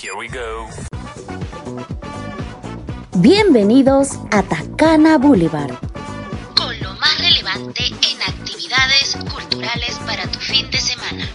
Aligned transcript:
Here 0.00 0.14
we 0.16 0.28
go. 0.28 0.68
Bienvenidos 3.16 4.10
a 4.30 4.44
Tacana 4.44 5.18
Boulevard. 5.18 5.74
Con 6.56 6.78
lo 6.80 6.94
más 6.94 7.18
relevante 7.18 7.86
en 7.86 8.22
actividades 8.22 9.18
culturales 9.34 9.98
para 10.06 10.28
tu 10.28 10.38
fin 10.38 10.70
de 10.70 10.78
semana. 10.78 11.28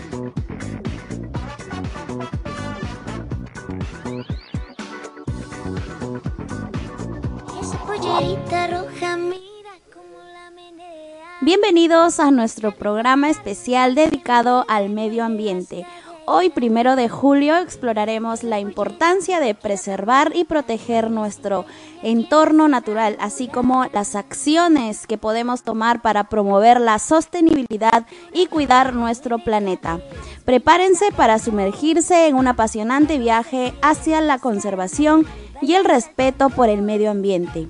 Bienvenidos 11.41 12.21
a 12.21 12.32
nuestro 12.32 12.71
programa 12.73 13.30
especial 13.30 13.95
dedicado 13.95 14.64
al 14.70 14.89
medio 14.89 15.25
ambiente. 15.25 15.86
Hoy, 16.26 16.50
primero 16.50 16.95
de 16.95 17.09
julio, 17.09 17.58
exploraremos 17.58 18.44
la 18.44 18.62
importancia 18.62 19.41
de 19.41 19.55
preservar 19.55 20.31
y 20.34 20.45
proteger 20.45 21.12
nuestro 21.12 21.66
entorno 22.02 22.70
natural, 22.70 23.18
así 23.20 23.50
como 23.50 23.86
las 23.91 24.16
acciones 24.16 25.05
que 25.05 25.17
podemos 25.17 25.64
tomar 25.64 26.02
para 26.02 26.30
promover 26.30 26.80
la 26.80 27.00
sostenibilidad 27.00 28.05
y 28.31 28.45
cuidar 28.45 28.94
nuestro 28.94 29.40
planeta. 29.40 30.00
Prepárense 30.45 31.12
para 31.14 31.40
sumergirse 31.40 32.28
en 32.28 32.36
un 32.36 32.48
apasionante 32.48 33.17
viaje 33.17 33.73
hacia 33.81 34.22
la 34.22 34.40
conservación 34.40 35.26
y 35.62 35.73
el 35.73 35.84
respeto 35.84 36.50
por 36.50 36.70
el 36.70 36.84
medio 36.84 37.12
ambiente. 37.12 37.67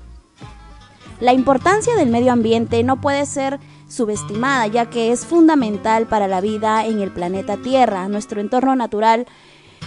La 1.18 1.32
importancia 1.32 1.96
del 1.96 2.10
medio 2.10 2.32
ambiente 2.32 2.84
no 2.84 3.00
puede 3.00 3.26
ser 3.26 3.58
subestimada, 3.94 4.66
ya 4.66 4.90
que 4.90 5.12
es 5.12 5.24
fundamental 5.24 6.06
para 6.06 6.28
la 6.28 6.40
vida 6.40 6.84
en 6.84 7.00
el 7.00 7.12
planeta 7.12 7.56
Tierra. 7.56 8.08
Nuestro 8.08 8.40
entorno 8.40 8.76
natural 8.76 9.26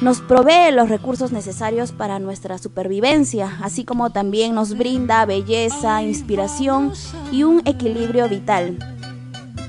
nos 0.02 0.22
provee 0.22 0.72
los 0.72 0.90
recursos 0.90 1.32
necesarios 1.32 1.92
para 1.92 2.20
nuestra 2.20 2.58
supervivencia, 2.58 3.58
así 3.62 3.84
como 3.84 4.12
también 4.12 4.56
nos 4.56 4.78
brinda 4.78 5.26
belleza, 5.26 6.04
inspiración 6.04 6.94
y 7.32 7.44
un 7.44 7.62
equilibrio 7.66 8.30
vital. 8.30 8.78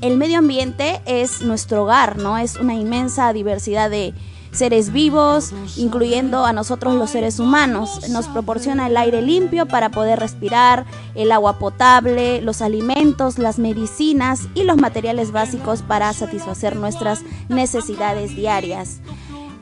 El 0.01 0.17
medio 0.17 0.39
ambiente 0.39 1.01
es 1.07 1.43
nuestro 1.43 1.85
hogar, 1.85 2.19
¿no? 2.19 2.39
Es 2.39 2.57
una 2.57 2.75
inmensa 2.75 3.33
diversidad 3.33 3.91
de 3.91 4.15
seres 4.53 4.93
vivos, 4.93 5.53
incluyendo 5.77 6.45
a 6.45 6.53
nosotros 6.53 6.95
los 6.95 7.11
seres 7.11 7.39
humanos. 7.39 8.09
Nos 8.11 8.29
proporciona 8.29 8.87
el 8.87 8.97
aire 8.97 9.23
limpio 9.23 9.67
para 9.67 9.91
poder 9.91 10.19
respirar, 10.19 10.85
el 11.15 11.33
agua 11.33 11.59
potable, 11.59 12.41
los 12.43 12.63
alimentos, 12.63 12.98
las 13.39 13.59
medicinas 13.59 14.49
y 14.55 14.65
los 14.65 14.77
materiales 14.77 15.33
básicos 15.33 15.83
para 15.83 16.13
satisfacer 16.13 16.77
nuestras 16.77 17.23
necesidades 17.49 18.35
diarias. 18.35 19.01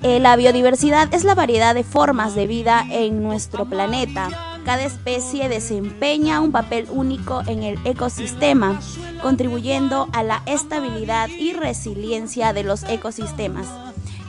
Eh, 0.03 0.21
la 0.21 0.37
biodiversidad 0.37 1.13
es 1.15 1.25
la 1.25 1.35
variedad 1.35 1.75
de 1.75 1.85
formas 1.85 2.35
de 2.35 2.47
vida 2.47 2.85
en 2.91 3.23
nuestro 3.23 3.67
planeta. 3.67 4.29
Cada 4.65 4.85
especie 4.85 5.49
desempeña 5.49 6.41
un 6.41 6.53
papel 6.53 6.87
único 6.91 7.43
en 7.47 7.63
el 7.63 7.79
ecosistema, 7.85 8.81
contribuyendo 9.23 10.09
a 10.13 10.23
la 10.23 10.43
estabilidad 10.47 11.29
y 11.29 11.53
resiliencia 11.53 12.53
de 12.53 12.65
los 12.65 12.83
ecosistemas. 12.85 13.67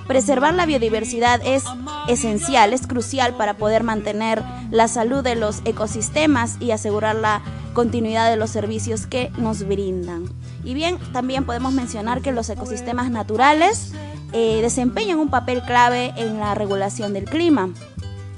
Preservar 0.08 0.54
la 0.54 0.66
biodiversidad 0.66 1.42
es 1.46 1.66
esencial, 2.08 2.72
es 2.72 2.88
crucial 2.88 3.36
para 3.36 3.56
poder 3.56 3.84
mantener 3.84 4.42
la 4.72 4.88
salud 4.88 5.22
de 5.22 5.36
los 5.36 5.62
ecosistemas 5.66 6.56
y 6.62 6.72
asegurar 6.72 7.16
la 7.16 7.42
continuidad 7.74 8.30
de 8.30 8.38
los 8.38 8.50
servicios 8.50 9.06
que 9.06 9.32
nos 9.38 9.68
brindan. 9.68 10.24
Y 10.64 10.74
bien, 10.74 10.98
también 11.12 11.46
podemos 11.46 11.74
mencionar 11.74 12.22
que 12.22 12.32
los 12.32 12.50
ecosistemas 12.50 13.12
naturales 13.12 13.92
eh, 14.32 14.60
desempeñan 14.62 15.20
un 15.20 15.30
papel 15.30 15.62
clave 15.64 16.14
en 16.16 16.40
la 16.40 16.56
regulación 16.56 17.14
del 17.14 17.26
clima 17.26 17.70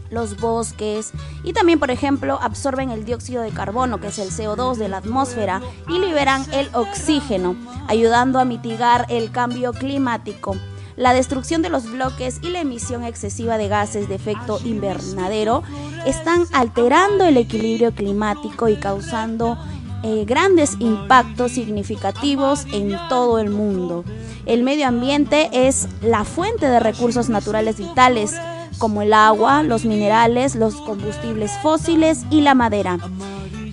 los 0.10 0.40
bosques 0.40 1.12
y 1.44 1.54
también, 1.54 1.78
por 1.78 1.92
ejemplo, 1.92 2.40
absorben 2.42 2.90
el 2.90 3.06
dióxido 3.06 3.44
de 3.44 3.52
carbono, 3.52 4.00
que 4.00 4.08
es 4.08 4.18
el 4.18 4.30
CO2 4.30 4.76
de 4.78 4.90
la 4.90 4.98
atmósfera, 4.98 5.62
y 5.88 6.00
liberan 6.00 6.44
el 6.52 6.68
oxígeno, 6.74 7.56
ayudando 7.88 8.40
a 8.40 8.46
mitigar 8.46 9.06
el 9.10 9.30
cambio 9.30 9.72
climático 9.72 10.56
la 11.00 11.14
destrucción 11.14 11.62
de 11.62 11.70
los 11.70 11.90
bloques 11.90 12.40
y 12.42 12.50
la 12.50 12.60
emisión 12.60 13.06
excesiva 13.06 13.58
de 13.58 13.70
gases 13.70 14.10
de 14.10 14.16
efecto 14.16 14.60
invernadero 14.66 15.64
están 16.06 16.44
alterando 16.52 17.24
el 17.24 17.38
equilibrio 17.38 17.96
climático 17.96 18.68
y 18.68 18.76
causando 18.76 19.58
eh, 20.04 20.26
grandes 20.26 20.76
impactos 20.80 21.54
significativos 21.54 22.66
en 22.74 22.98
todo 23.08 23.40
el 23.40 23.50
mundo. 23.50 24.04
El 24.46 24.64
medio 24.64 24.88
ambiente 24.88 25.50
es 25.54 25.88
la 26.02 26.26
fuente 26.26 26.68
de 26.68 26.82
recursos 26.82 27.30
naturales 27.30 27.78
vitales 27.78 28.36
como 28.78 29.02
el 29.02 29.14
agua, 29.14 29.64
los 29.64 29.86
minerales, 29.86 30.56
los 30.56 30.76
combustibles 30.76 31.52
fósiles 31.64 32.26
y 32.30 32.42
la 32.42 32.56
madera. 32.56 32.98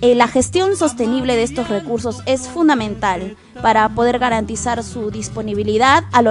Eh, 0.01 0.15
la 0.15 0.27
gestión 0.27 0.75
sostenible 0.75 1.35
de 1.35 1.43
estos 1.43 1.69
recursos 1.69 2.21
es 2.25 2.47
fundamental 2.47 3.35
para 3.61 3.89
poder 3.89 4.19
garantizar 4.19 4.83
su 4.83 5.09
disponibilidad 5.09 6.03
a, 6.11 6.21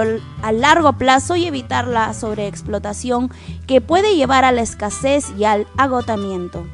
a 0.41 0.51
largo 0.51 0.93
plazo 0.93 1.35
y 1.35 1.45
evitar 1.45 1.87
la 1.87 2.13
sobreexplotación 2.13 3.29
que 3.65 3.81
puede 3.81 4.15
llevar 4.15 4.45
a 4.45 4.51
la 4.51 4.61
escasez 4.61 5.25
y 5.37 5.43
al 5.43 5.67
agotamiento. 5.77 6.65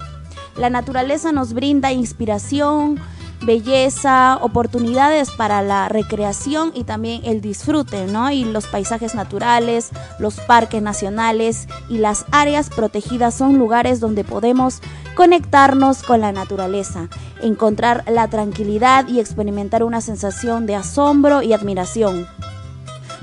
La 0.55 0.69
naturaleza 0.69 1.31
nos 1.31 1.53
brinda 1.53 1.91
inspiración, 1.91 2.99
belleza, 3.45 4.37
oportunidades 4.41 5.31
para 5.31 5.61
la 5.61 5.89
recreación 5.89 6.71
y 6.73 6.83
también 6.83 7.21
el 7.25 7.41
disfrute, 7.41 8.05
¿no? 8.07 8.31
Y 8.31 8.45
los 8.45 8.67
paisajes 8.67 9.15
naturales, 9.15 9.89
los 10.19 10.39
parques 10.39 10.81
nacionales 10.81 11.67
y 11.89 11.97
las 11.97 12.25
áreas 12.31 12.69
protegidas 12.69 13.33
son 13.33 13.57
lugares 13.57 13.99
donde 13.99 14.23
podemos 14.23 14.81
conectarnos 15.15 16.03
con 16.03 16.21
la 16.21 16.31
naturaleza, 16.31 17.09
encontrar 17.41 18.03
la 18.07 18.27
tranquilidad 18.27 19.07
y 19.07 19.19
experimentar 19.19 19.83
una 19.83 20.01
sensación 20.01 20.65
de 20.65 20.75
asombro 20.75 21.41
y 21.41 21.53
admiración. 21.53 22.27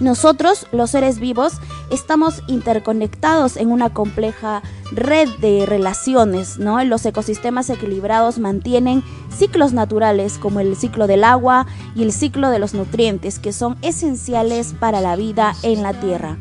Nosotros, 0.00 0.66
los 0.72 0.90
seres 0.90 1.20
vivos, 1.20 1.54
estamos 1.90 2.42
interconectados 2.46 3.58
en 3.58 3.70
una 3.70 3.90
compleja 3.90 4.62
red 4.92 5.28
de 5.40 5.66
relaciones, 5.66 6.58
¿no? 6.58 6.82
Los 6.84 7.04
ecosistemas 7.04 7.68
equilibrados 7.68 8.38
mantienen 8.38 9.04
ciclos 9.36 9.74
naturales 9.74 10.38
como 10.38 10.60
el 10.60 10.74
ciclo 10.74 11.06
del 11.06 11.22
agua 11.22 11.66
y 11.94 12.02
el 12.02 12.12
ciclo 12.12 12.48
de 12.50 12.58
los 12.58 12.72
nutrientes 12.72 13.38
que 13.38 13.52
son 13.52 13.76
esenciales 13.82 14.74
para 14.80 15.02
la 15.02 15.16
vida 15.16 15.54
en 15.62 15.82
la 15.82 15.92
Tierra. 15.92 16.38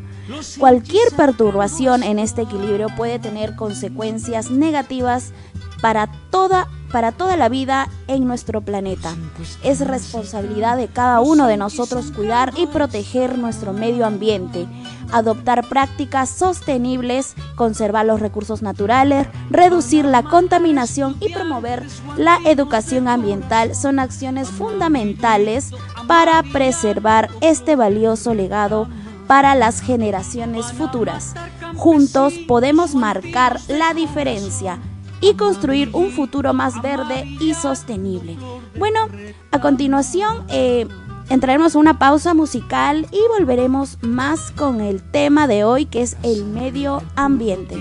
Cualquier 0.58 1.10
perturbación 1.16 2.02
en 2.02 2.18
este 2.18 2.42
equilibrio 2.42 2.88
puede 2.96 3.18
tener 3.18 3.56
consecuencias 3.56 4.50
negativas 4.50 5.32
para 5.82 6.08
toda 6.30 6.68
para 6.90 7.12
toda 7.12 7.36
la 7.36 7.48
vida 7.48 7.88
en 8.06 8.26
nuestro 8.26 8.60
planeta. 8.60 9.14
Es 9.62 9.86
responsabilidad 9.86 10.76
de 10.76 10.88
cada 10.88 11.20
uno 11.20 11.46
de 11.46 11.56
nosotros 11.56 12.10
cuidar 12.10 12.52
y 12.56 12.66
proteger 12.66 13.38
nuestro 13.38 13.72
medio 13.72 14.06
ambiente, 14.06 14.66
adoptar 15.12 15.68
prácticas 15.68 16.28
sostenibles, 16.28 17.34
conservar 17.56 18.06
los 18.06 18.20
recursos 18.20 18.62
naturales, 18.62 19.26
reducir 19.50 20.04
la 20.04 20.22
contaminación 20.22 21.16
y 21.20 21.32
promover 21.32 21.86
la 22.16 22.38
educación 22.44 23.08
ambiental 23.08 23.74
son 23.74 23.98
acciones 23.98 24.48
fundamentales 24.48 25.70
para 26.06 26.42
preservar 26.42 27.28
este 27.40 27.76
valioso 27.76 28.34
legado 28.34 28.88
para 29.26 29.54
las 29.54 29.80
generaciones 29.80 30.72
futuras. 30.72 31.34
Juntos 31.76 32.34
podemos 32.48 32.96
marcar 32.96 33.60
la 33.68 33.94
diferencia 33.94 34.80
y 35.20 35.34
construir 35.34 35.90
un 35.92 36.10
futuro 36.10 36.52
más 36.52 36.80
verde 36.82 37.26
y 37.40 37.54
sostenible. 37.54 38.36
Bueno, 38.78 39.00
a 39.50 39.60
continuación 39.60 40.44
eh, 40.48 40.86
entraremos 41.28 41.74
a 41.74 41.78
una 41.78 41.98
pausa 41.98 42.34
musical 42.34 43.06
y 43.10 43.20
volveremos 43.38 43.98
más 44.02 44.50
con 44.52 44.80
el 44.80 45.02
tema 45.02 45.46
de 45.46 45.64
hoy 45.64 45.86
que 45.86 46.02
es 46.02 46.16
el 46.22 46.44
medio 46.44 47.02
ambiente. 47.16 47.76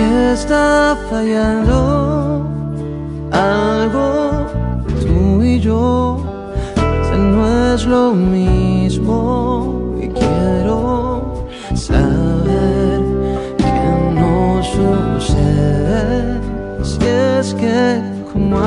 Está 0.00 0.96
fallando 1.10 2.46
algo, 3.30 4.46
tú 5.00 5.42
y 5.42 5.60
yo, 5.60 6.18
no 7.16 7.74
es 7.74 7.86
lo 7.86 8.12
mismo 8.12 9.96
y 10.00 10.08
quiero 10.08 11.46
saber 11.74 13.00
qué 13.58 13.88
nos 14.14 14.66
sucede. 14.66 16.40
Si 16.82 17.04
es 17.04 17.54
que 17.54 18.02
como 18.32 18.58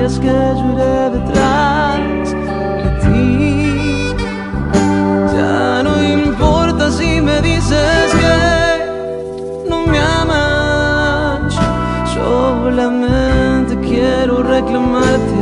vayas 0.00 0.18
que 0.18 0.28
yo 0.28 1.10
detrás 1.10 2.32
de 2.82 2.90
ti. 3.02 4.14
Ya 5.34 5.82
no 5.82 6.02
importa 6.02 6.90
si 6.90 7.20
me 7.20 7.40
dices 7.42 8.14
que 8.20 9.68
no 9.68 9.86
me 9.86 9.98
amas. 9.98 11.54
Solamente 12.14 13.78
quiero 13.80 14.42
reclamarte 14.42 15.39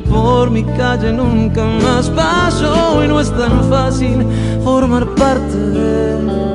por 0.00 0.50
mi 0.50 0.64
calle 0.64 1.12
nunca 1.12 1.64
más 1.64 2.10
pasó. 2.10 3.04
Y 3.04 3.08
no 3.08 3.20
es 3.20 3.30
tan 3.30 3.68
fácil 3.68 4.26
formar 4.64 5.06
parte 5.14 5.56
de 5.56 6.47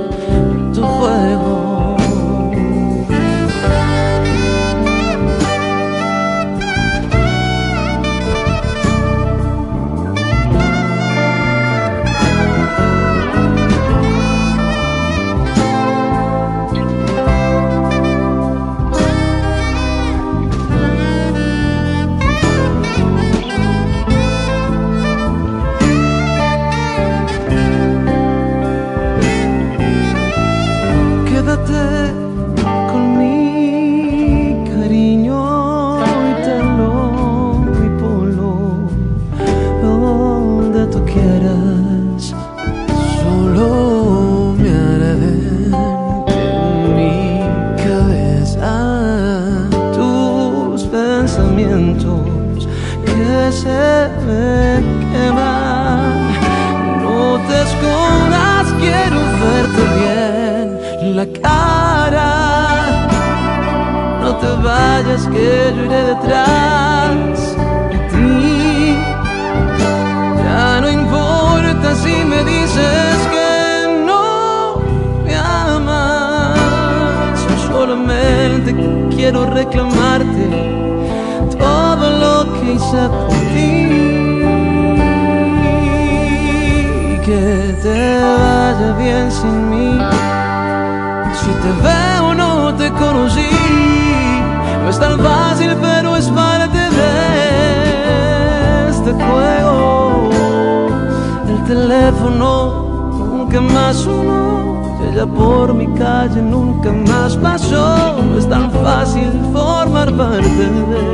tan 108.53 108.69
fácil 108.71 109.31
formar 109.51 110.09
parte 110.21 110.65
de 110.91 111.05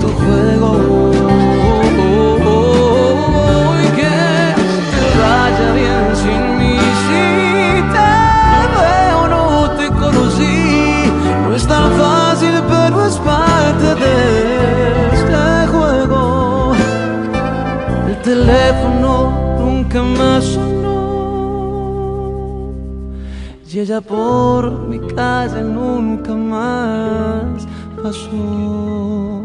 tu 0.00 0.08
juego. 0.20 0.70
Y 3.84 3.86
que 3.98 4.16
te 4.94 5.06
vaya 5.22 5.68
bien 5.80 6.04
sin 6.22 6.42
mí. 6.58 6.76
Si 7.04 7.24
te 7.94 8.12
veo 8.76 9.20
no 9.34 9.44
te 9.78 9.86
conocí. 10.02 10.58
No 11.42 11.50
es 11.58 11.64
tan 11.74 11.86
fácil, 12.02 12.54
pero 12.72 12.96
es 13.06 13.16
parte 13.30 13.88
de 14.04 14.16
este 15.16 15.42
juego. 15.72 16.74
El 18.08 18.16
teléfono 18.30 18.97
ella 23.88 24.02
por 24.02 24.70
mi 24.86 24.98
calle 25.14 25.62
nunca 25.62 26.34
más 26.34 27.66
pasó. 28.02 29.37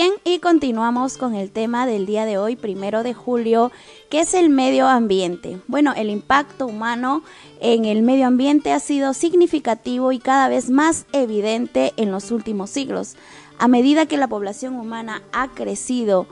Bien, 0.00 0.12
y 0.22 0.38
continuamos 0.38 1.16
con 1.18 1.34
el 1.34 1.50
tema 1.50 1.84
del 1.84 2.06
día 2.06 2.24
de 2.24 2.38
hoy, 2.38 2.54
primero 2.54 3.02
de 3.02 3.14
julio, 3.14 3.72
que 4.10 4.20
es 4.20 4.32
el 4.32 4.48
medio 4.48 4.86
ambiente. 4.86 5.58
Bueno, 5.66 5.92
el 5.96 6.08
impacto 6.08 6.68
humano 6.68 7.24
en 7.60 7.84
el 7.84 8.02
medio 8.02 8.28
ambiente 8.28 8.70
ha 8.70 8.78
sido 8.78 9.12
significativo 9.12 10.12
y 10.12 10.20
cada 10.20 10.46
vez 10.48 10.70
más 10.70 11.04
evidente 11.10 11.94
en 11.96 12.12
los 12.12 12.30
últimos 12.30 12.70
siglos. 12.70 13.16
A 13.58 13.66
medida 13.66 14.06
que 14.06 14.18
la 14.18 14.28
población 14.28 14.76
humana 14.76 15.24
ha 15.32 15.48
crecido 15.48 16.28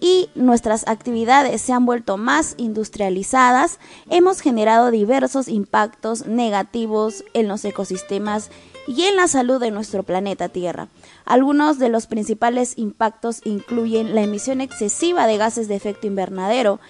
y 0.00 0.28
nuestras 0.34 0.84
actividades 0.88 1.62
se 1.62 1.72
han 1.72 1.86
vuelto 1.86 2.16
más 2.16 2.54
industrializadas, 2.56 3.78
hemos 4.10 4.40
generado 4.40 4.90
diversos 4.90 5.46
impactos 5.46 6.26
negativos 6.26 7.22
en 7.32 7.46
los 7.46 7.64
ecosistemas 7.64 8.50
y 8.86 9.02
en 9.02 9.16
la 9.16 9.28
salud 9.28 9.60
de 9.60 9.70
nuestro 9.70 10.02
planeta 10.02 10.48
Tierra. 10.48 10.88
Algunos 11.24 11.78
de 11.78 11.88
los 11.88 12.06
principales 12.06 12.74
impactos 12.76 13.40
incluyen 13.44 14.14
la 14.14 14.22
emisión 14.22 14.60
excesiva 14.60 15.26
de 15.26 15.38
gases 15.38 15.68
de 15.68 15.76
efecto 15.76 16.06
invernadero. 16.06 16.80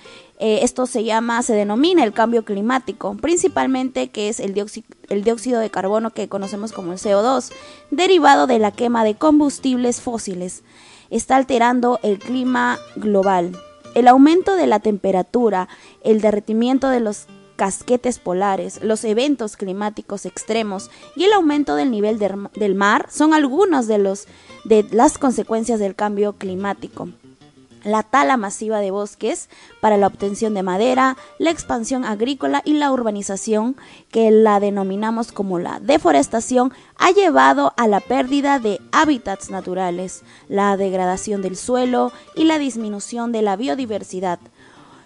Eh, 0.41 0.61
esto 0.63 0.87
se 0.87 1.05
llama, 1.05 1.43
se 1.43 1.55
denomina 1.55 2.03
el 2.03 2.13
cambio 2.13 2.45
climático, 2.45 3.17
principalmente 3.21 4.09
que 4.09 4.29
es 4.29 4.41
el 4.41 4.53
dióxido, 4.53 4.89
el 5.09 5.23
dióxido 5.23 5.61
de 5.61 5.71
carbono 5.71 6.11
que 6.11 6.29
conocemos 6.29 6.73
como 6.73 6.93
el 6.93 6.99
CO2, 6.99 7.53
derivado 7.91 8.47
de 8.47 8.59
la 8.59 8.73
quema 8.73 9.05
de 9.05 9.15
combustibles 9.15 10.01
fósiles. 10.01 10.63
está 11.11 11.37
alterando 11.37 12.01
el 12.03 12.19
clima 12.19 12.79
global. 12.97 13.57
El 13.95 14.09
aumento 14.09 14.57
de 14.57 14.67
la 14.67 14.81
temperatura, 14.81 15.69
el 16.03 16.21
derretimiento 16.21 16.89
de 16.89 16.99
los 16.99 17.27
casquetes 17.57 18.19
polares, 18.19 18.83
los 18.83 19.05
eventos 19.05 19.57
climáticos 19.57 20.27
extremos 20.27 20.91
y 21.17 21.25
el 21.25 21.33
aumento 21.33 21.77
del 21.77 21.91
nivel 21.91 22.19
del 22.19 22.75
mar 22.75 23.07
son 23.11 23.35
algunos 23.35 23.87
de, 23.87 23.99
de 24.65 24.87
las 24.91 25.19
consecuencias 25.19 25.79
del 25.79 25.95
cambio 25.95 26.35
climático 26.35 27.09
la 27.85 28.03
tala 28.03 28.37
masiva 28.37 28.81
de 28.81 28.91
bosques 28.91 29.49
para 29.81 29.97
la 29.97 30.07
obtención 30.07 30.55
de 30.55 30.63
madera, 30.63 31.17
la 31.39 31.51
expansión 31.51 32.05
agrícola 32.05 32.63
y 32.65 32.73
la 32.73 32.91
urbanización, 32.91 33.77
que 34.11 34.31
la 34.31 34.59
denominamos 34.59 35.33
como 35.33 35.59
la 35.59 35.79
deforestación, 35.81 36.73
ha 36.97 37.11
llevado 37.11 37.75
a 37.77 37.87
la 37.87 38.01
pérdida 38.01 38.59
de 38.59 38.81
hábitats 38.93 39.51
naturales, 39.51 40.23
la 40.49 40.77
degradación 40.77 41.43
del 41.43 41.57
suelo 41.57 42.11
y 42.35 42.45
la 42.45 42.59
disminución 42.59 43.33
de 43.33 43.43
la 43.43 43.57
biodiversidad. 43.57 44.39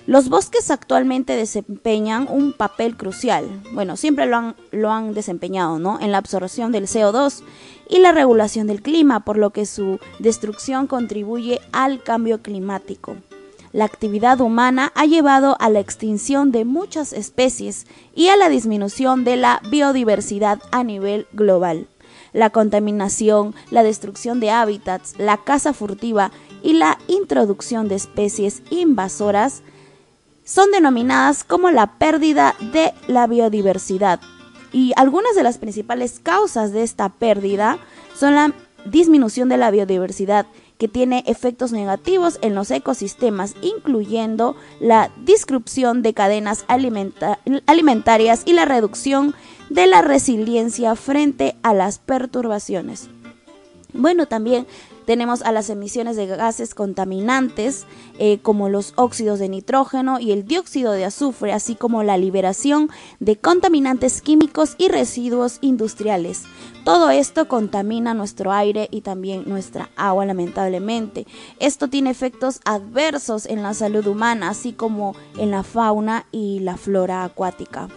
Los 0.08 0.30
bosques 0.30 0.70
actualmente 0.70 1.36
desempeñan 1.36 2.28
un 2.30 2.54
papel 2.54 2.96
crucial, 2.96 3.44
bueno, 3.74 3.98
siempre 3.98 4.24
lo 4.24 4.90
han, 4.90 5.12
desempeñado, 5.12 5.78
¿no? 5.78 6.00
En 6.00 6.12
la 6.12 6.16
absorción 6.16 6.72
del 6.72 6.86
CO2 6.86 7.42
y 7.90 7.98
la 7.98 8.12
regulación 8.12 8.66
del 8.66 8.80
clima, 8.80 9.26
por 9.26 9.36
lo 9.36 9.50
que 9.50 9.66
su 9.66 10.00
destrucción 10.18 10.86
contribuye 10.86 11.60
al 11.72 12.02
cambio 12.02 12.40
climático. 12.40 13.16
La 13.72 13.84
actividad 13.84 14.40
humana 14.40 14.92
ha 14.94 15.04
llevado 15.04 15.58
a 15.60 15.68
la 15.68 15.80
extinción 15.80 16.52
de 16.52 16.64
muchas 16.64 17.12
especies 17.12 17.86
y 18.14 18.28
a 18.28 18.38
la 18.38 18.48
disminución 18.48 19.24
de 19.24 19.36
la 19.36 19.60
biodiversidad 19.70 20.58
a 20.70 20.84
nivel 20.84 21.26
global. 21.34 21.86
La 22.32 22.48
contaminación, 22.48 23.54
la 23.70 23.82
destrucción 23.82 24.40
de 24.40 24.52
hábitats, 24.52 25.18
la 25.18 25.36
caza 25.36 25.74
furtiva 25.74 26.32
y 26.62 26.72
la 26.72 26.96
introducción 27.08 27.88
de 27.88 27.96
especies 27.96 28.62
invasoras 28.70 29.62
son 30.48 30.70
denominadas 30.70 31.44
como 31.44 31.70
la 31.70 31.98
pérdida 31.98 32.54
de 32.72 32.94
la 33.06 33.26
biodiversidad 33.26 34.18
y 34.72 34.92
algunas 34.96 35.34
de 35.34 35.42
las 35.42 35.58
principales 35.58 36.20
causas 36.22 36.72
de 36.72 36.82
esta 36.84 37.10
pérdida 37.10 37.78
son 38.16 38.34
la 38.34 38.54
disminución 38.86 39.50
de 39.50 39.58
la 39.58 39.70
biodiversidad, 39.70 40.46
que 40.78 40.88
tiene 40.88 41.22
efectos 41.26 41.72
negativos 41.72 42.38
en 42.40 42.54
los 42.54 42.70
ecosistemas, 42.70 43.56
incluyendo 43.60 44.56
la 44.80 45.10
disrupción 45.24 46.00
de 46.02 46.14
cadenas 46.14 46.64
alimentarias 46.68 48.42
y 48.46 48.52
la 48.54 48.64
reducción 48.64 49.34
de 49.68 49.86
la 49.86 50.00
resiliencia 50.00 50.94
frente 50.94 51.56
a 51.62 51.74
las 51.74 51.98
perturbaciones. 51.98 53.10
Bueno, 53.92 54.26
también 54.26 54.66
tenemos 55.08 55.40
a 55.40 55.52
las 55.52 55.70
emisiones 55.70 56.16
de 56.16 56.26
gases 56.26 56.74
contaminantes 56.74 57.86
eh, 58.18 58.40
como 58.42 58.68
los 58.68 58.92
óxidos 58.96 59.38
de 59.38 59.48
nitrógeno 59.48 60.20
y 60.20 60.32
el 60.32 60.44
dióxido 60.44 60.92
de 60.92 61.06
azufre, 61.06 61.54
así 61.54 61.76
como 61.76 62.02
la 62.02 62.18
liberación 62.18 62.90
de 63.18 63.38
contaminantes 63.38 64.20
químicos 64.20 64.74
y 64.76 64.88
residuos 64.88 65.60
industriales. 65.62 66.42
Todo 66.84 67.08
esto 67.08 67.48
contamina 67.48 68.12
nuestro 68.12 68.52
aire 68.52 68.88
y 68.90 69.00
también 69.00 69.44
nuestra 69.46 69.88
agua, 69.96 70.26
lamentablemente. 70.26 71.26
Esto 71.58 71.88
tiene 71.88 72.10
efectos 72.10 72.60
adversos 72.66 73.46
en 73.46 73.62
la 73.62 73.72
salud 73.72 74.06
humana, 74.06 74.50
así 74.50 74.74
como 74.74 75.16
en 75.38 75.50
la 75.50 75.62
fauna 75.62 76.26
y 76.32 76.60
la 76.60 76.76
flora 76.76 77.24
acuática. 77.24 77.88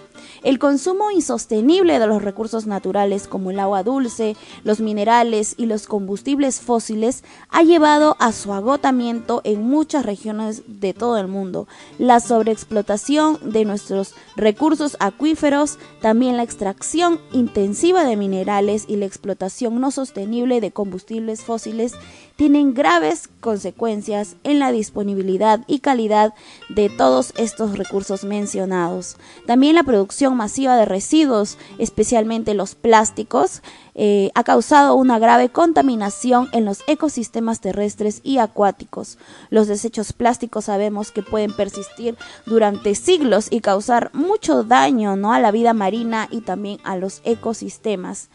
El 0.44 0.60
consumo 0.60 1.12
insostenible 1.12 2.00
de 2.00 2.08
los 2.08 2.22
recursos 2.22 2.68
naturales 2.68 3.28
como 3.28 3.52
el 3.52 3.60
agua 3.60 3.84
dulce, 3.84 4.36
los 4.64 4.80
minerales 4.80 5.56
y 5.58 5.66
los 5.66 5.88
combustibles 5.88 6.60
fósiles 6.60 7.24
ha 7.50 7.64
llevado 7.64 8.16
a 8.20 8.32
su 8.32 8.54
agotamiento 8.54 9.42
en 9.44 9.64
muchas 9.64 10.06
regiones 10.06 10.64
de 10.68 10.94
todo 10.94 11.18
el 11.18 11.28
mundo. 11.28 11.68
La 11.98 12.20
sobreexplotación 12.20 13.40
de 13.52 13.66
nuestros 13.66 14.16
recursos 14.36 14.98
acuíferos, 15.00 15.78
también 16.02 16.38
la 16.38 16.44
extracción 16.44 17.20
intensiva 17.32 18.04
de 18.04 18.16
minerales 18.16 18.86
y 18.88 18.96
la 18.96 19.06
explotación 19.06 19.80
no 19.80 19.92
sostenible 19.92 20.62
de 20.62 20.72
combustibles 20.72 21.44
fósiles 21.44 21.94
tienen 22.42 22.74
graves 22.74 23.30
consecuencias 23.40 24.36
en 24.44 24.58
la 24.58 24.72
disponibilidad 24.72 25.60
y 25.68 25.78
calidad 25.78 26.34
de 26.70 26.90
todos 26.90 27.34
estos 27.38 27.78
recursos 27.78 28.24
mencionados. 28.24 29.18
También 29.46 29.76
la 29.76 29.84
producción 29.84 30.36
masiva 30.36 30.76
de 30.76 30.86
residuos, 30.86 31.60
especialmente 31.78 32.56
los 32.56 32.74
plásticos, 32.74 33.62
eh, 33.96 34.32
ha 34.36 34.44
causado 34.44 34.96
una 34.96 35.20
grave 35.20 35.50
contaminación 35.50 36.50
en 36.52 36.66
los 36.66 36.84
ecosistemas 36.88 37.60
terrestres 37.60 38.22
y 38.24 38.38
acuáticos. 38.38 39.18
Los 39.50 39.68
desechos 39.68 40.14
plásticos 40.14 40.66
sabemos 40.66 41.12
que 41.12 41.24
pueden 41.24 41.54
persistir 41.54 42.18
durante 42.46 42.96
siglos 42.96 43.48
y 43.50 43.62
causar 43.62 44.12
mucho 44.14 44.64
daño 44.64 45.16
¿no? 45.16 45.34
a 45.34 45.40
la 45.40 45.52
vida 45.52 45.74
marina 45.74 46.28
y 46.32 46.42
también 46.42 46.80
a 46.84 46.96
los 46.96 47.22
ecosistemas 47.24 48.30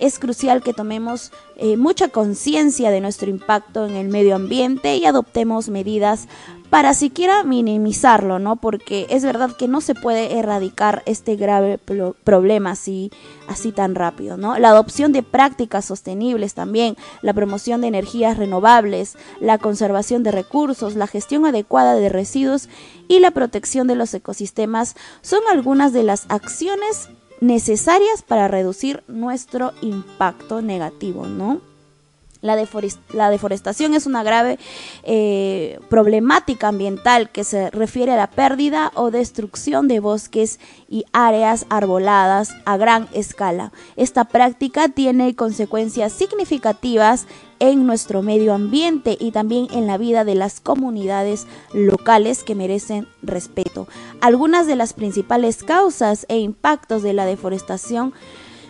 es 0.00 0.18
crucial 0.18 0.62
que 0.62 0.72
tomemos 0.72 1.30
eh, 1.56 1.76
mucha 1.76 2.08
conciencia 2.08 2.90
de 2.90 3.00
nuestro 3.00 3.30
impacto 3.30 3.86
en 3.86 3.94
el 3.94 4.08
medio 4.08 4.34
ambiente 4.34 4.96
y 4.96 5.04
adoptemos 5.04 5.68
medidas 5.68 6.26
para 6.70 6.94
siquiera 6.94 7.42
minimizarlo, 7.42 8.38
¿no? 8.38 8.56
Porque 8.56 9.06
es 9.10 9.24
verdad 9.24 9.56
que 9.56 9.66
no 9.66 9.80
se 9.80 9.96
puede 9.96 10.38
erradicar 10.38 11.02
este 11.04 11.34
grave 11.34 11.78
problema 12.24 12.70
así, 12.70 13.10
así 13.48 13.72
tan 13.72 13.96
rápido, 13.96 14.36
¿no? 14.36 14.56
La 14.56 14.68
adopción 14.68 15.12
de 15.12 15.24
prácticas 15.24 15.84
sostenibles 15.84 16.54
también, 16.54 16.96
la 17.22 17.34
promoción 17.34 17.80
de 17.80 17.88
energías 17.88 18.38
renovables, 18.38 19.18
la 19.40 19.58
conservación 19.58 20.22
de 20.22 20.30
recursos, 20.30 20.94
la 20.94 21.08
gestión 21.08 21.44
adecuada 21.44 21.94
de 21.94 22.08
residuos 22.08 22.68
y 23.08 23.18
la 23.18 23.32
protección 23.32 23.88
de 23.88 23.96
los 23.96 24.14
ecosistemas 24.14 24.94
son 25.22 25.40
algunas 25.50 25.92
de 25.92 26.04
las 26.04 26.26
acciones 26.28 27.08
necesarias 27.40 28.22
para 28.22 28.46
reducir 28.46 29.02
nuestro 29.08 29.72
impacto 29.80 30.62
negativo, 30.62 31.26
¿no? 31.26 31.69
La, 32.42 32.56
deforestación 32.56 33.92
es 33.92 34.06
una 34.06 34.22
grave 34.22 34.58
eh, 35.02 35.78
problemática 35.90 36.68
ambiental 36.68 37.30
que 37.30 37.44
se 37.44 37.70
refiere 37.70 38.12
a 38.12 38.16
la 38.16 38.30
pérdida 38.30 38.92
o 38.94 39.10
destrucción 39.10 39.88
de 39.88 40.00
bosques 40.00 40.58
y 40.88 41.04
áreas 41.12 41.66
arboladas 41.68 42.54
a 42.64 42.78
gran 42.78 43.08
escala. 43.12 43.72
Esta 43.96 44.24
práctica 44.24 44.88
tiene 44.88 45.34
consecuencias 45.34 46.14
significativas 46.14 47.26
en 47.60 47.86
nuestro 47.86 48.22
medio 48.22 48.54
ambiente 48.54 49.18
y 49.20 49.32
también 49.32 49.68
en 49.70 49.86
la 49.86 49.98
vida 49.98 50.24
de 50.24 50.34
las 50.34 50.60
comunidades 50.60 51.46
locales 51.74 52.42
que 52.42 52.54
merecen 52.54 53.06
respeto. 53.22 53.86
Algunas 54.22 54.66
de 54.66 54.76
las 54.76 54.94
principales 54.94 55.62
causas 55.62 56.24
e 56.28 56.38
impactos 56.38 57.02
de 57.02 57.12
la 57.12 57.26
deforestación 57.26 58.14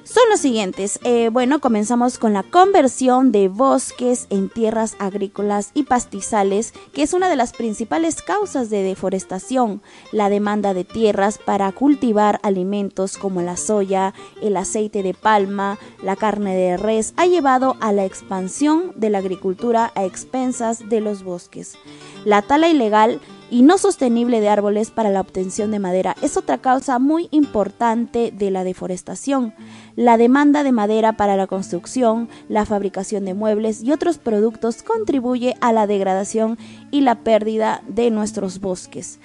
son 0.05 0.23
los 0.31 0.41
siguientes. 0.41 0.99
Eh, 1.05 1.29
bueno, 1.31 1.61
comenzamos 1.61 2.19
con 2.19 2.33
la 2.33 2.43
conversión 2.43 3.33
de 3.33 3.49
bosques 3.49 4.27
en 4.31 4.49
tierras 4.49 4.97
agrícolas 4.99 5.71
y 5.75 5.85
pastizales, 5.85 6.73
que 6.93 7.03
es 7.03 7.13
una 7.13 7.29
de 7.29 7.37
las 7.37 7.53
principales 7.53 8.23
causas 8.23 8.71
de 8.71 8.83
deforestación. 8.83 9.83
La 10.13 10.29
demanda 10.29 10.75
de 10.75 10.85
tierras 10.85 11.39
para 11.39 11.71
cultivar 11.73 12.41
alimentos 12.43 13.17
como 13.17 13.43
la 13.43 13.57
soya, 13.57 14.15
el 14.43 14.57
aceite 14.57 15.03
de 15.03 15.15
palma, 15.15 15.79
la 16.03 16.17
carne 16.17 16.57
de 16.57 16.77
res, 16.77 17.15
ha 17.17 17.27
llevado 17.27 17.77
a 17.81 17.93
la 17.93 18.05
expansión 18.05 18.93
de 18.97 19.11
la 19.11 19.19
agricultura 19.19 19.93
a 19.95 20.05
expensas 20.05 20.89
de 20.89 21.01
los 21.01 21.23
bosques. 21.23 21.77
La 22.25 22.43
tala 22.43 22.69
ilegal 22.69 23.21
y 23.51 23.63
no 23.63 23.79
sostenible 23.79 24.41
de 24.41 24.49
árboles 24.49 24.91
para 24.91 25.11
la 25.11 25.21
obtención 25.21 25.71
de 25.71 25.79
madera 25.79 26.17
es 26.23 26.37
otra 26.37 26.59
causa 26.59 26.99
muy 26.99 27.29
importante 27.31 28.33
de 28.37 28.51
la 28.51 28.65
deforestación. 28.65 29.55
La 29.97 30.17
demanda 30.17 30.63
de 30.63 30.73
madera 30.73 31.15
para 31.15 31.37
la 31.37 31.47
construcción, 31.47 32.29
la 32.49 32.65
fabricación 32.65 33.25
de 33.25 33.35
muebles 33.35 33.83
y 33.83 33.93
otros 33.93 34.19
productos 34.19 34.83
contribuye 34.83 35.57
a 35.61 35.73
la 35.73 35.87
degradación 35.87 36.59
y 36.91 37.01
la 37.01 37.17
pérdida 37.17 37.83
de 37.89 38.11
nuestros 38.11 38.61
bosques. 38.61 39.19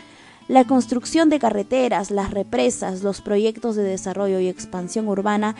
La 0.47 0.63
construcción 0.63 1.29
de 1.29 1.39
carreteras, 1.39 2.11
las 2.11 2.29
represas, 2.29 3.01
los 3.01 3.21
proyectos 3.21 3.75
de 3.75 3.83
desarrollo 3.83 4.39
y 4.39 4.47
expansión 4.47 5.07
urbana 5.07 5.55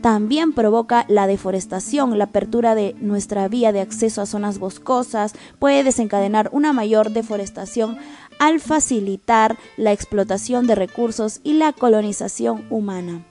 también 0.00 0.52
provoca 0.52 1.04
la 1.08 1.26
deforestación. 1.26 2.16
La 2.18 2.24
apertura 2.24 2.74
de 2.74 2.94
nuestra 3.00 3.48
vía 3.48 3.72
de 3.72 3.80
acceso 3.80 4.22
a 4.22 4.26
zonas 4.26 4.58
boscosas 4.58 5.34
puede 5.58 5.84
desencadenar 5.84 6.50
una 6.52 6.72
mayor 6.72 7.10
deforestación 7.10 7.98
al 8.38 8.60
facilitar 8.60 9.58
la 9.76 9.92
explotación 9.92 10.66
de 10.66 10.74
recursos 10.74 11.40
y 11.42 11.54
la 11.54 11.72
colonización 11.72 12.64
humana. 12.70 13.24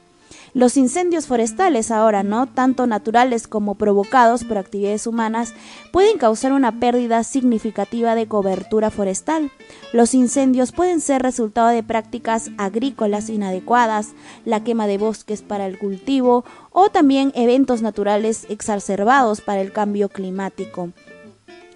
Los 0.57 0.75
incendios 0.75 1.27
forestales 1.27 1.91
ahora, 1.91 2.23
¿no? 2.23 2.47
Tanto 2.47 2.87
naturales 2.87 3.47
como 3.47 3.75
provocados 3.75 4.43
por 4.43 4.57
actividades 4.57 5.05
humanas, 5.05 5.53
pueden 5.91 6.17
causar 6.17 6.51
una 6.51 6.79
pérdida 6.79 7.23
significativa 7.23 8.15
de 8.15 8.27
cobertura 8.27 8.89
forestal. 8.89 9.51
Los 9.93 10.15
incendios 10.15 10.71
pueden 10.71 10.99
ser 10.99 11.21
resultado 11.21 11.67
de 11.67 11.83
prácticas 11.83 12.49
agrícolas 12.57 13.29
inadecuadas, 13.29 14.13
la 14.45 14.63
quema 14.63 14.87
de 14.87 14.97
bosques 14.97 15.43
para 15.43 15.67
el 15.67 15.77
cultivo 15.77 16.43
o 16.71 16.89
también 16.89 17.31
eventos 17.35 17.83
naturales 17.83 18.47
exacerbados 18.49 19.41
para 19.41 19.61
el 19.61 19.71
cambio 19.71 20.09
climático. 20.09 20.89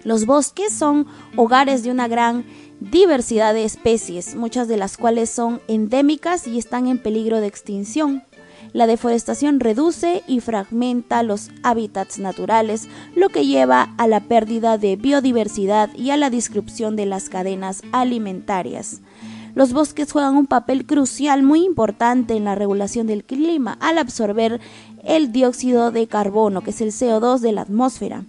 Los 0.02 0.26
bosques 0.26 0.72
son 0.72 1.06
hogares 1.36 1.84
de 1.84 1.92
una 1.92 2.08
gran 2.08 2.44
diversidad 2.80 3.54
de 3.54 3.62
especies, 3.62 4.34
muchas 4.34 4.66
de 4.66 4.76
las 4.76 4.96
cuales 4.96 5.30
son 5.30 5.60
endémicas 5.68 6.48
y 6.48 6.58
están 6.58 6.88
en 6.88 6.98
peligro 6.98 7.40
de 7.40 7.46
extinción. 7.46 8.24
La 8.72 8.86
deforestación 8.86 9.60
reduce 9.60 10.22
y 10.26 10.40
fragmenta 10.40 11.22
los 11.22 11.50
hábitats 11.62 12.18
naturales, 12.18 12.88
lo 13.14 13.28
que 13.28 13.46
lleva 13.46 13.92
a 13.98 14.06
la 14.06 14.20
pérdida 14.20 14.78
de 14.78 14.96
biodiversidad 14.96 15.94
y 15.94 16.10
a 16.10 16.16
la 16.16 16.30
disrupción 16.30 16.96
de 16.96 17.04
las 17.04 17.28
cadenas 17.28 17.82
alimentarias. 17.92 19.00
Los 19.54 19.74
bosques 19.74 20.10
juegan 20.10 20.36
un 20.36 20.46
papel 20.46 20.86
crucial 20.86 21.42
muy 21.42 21.62
importante 21.64 22.34
en 22.34 22.44
la 22.44 22.54
regulación 22.54 23.06
del 23.06 23.24
clima 23.24 23.76
al 23.80 23.98
absorber 23.98 24.60
el 25.04 25.30
dióxido 25.32 25.90
de 25.90 26.06
carbono, 26.06 26.62
que 26.62 26.70
es 26.70 26.80
el 26.80 26.88
CO2 26.88 27.40
de 27.40 27.52
la 27.52 27.62
atmósfera. 27.62 28.24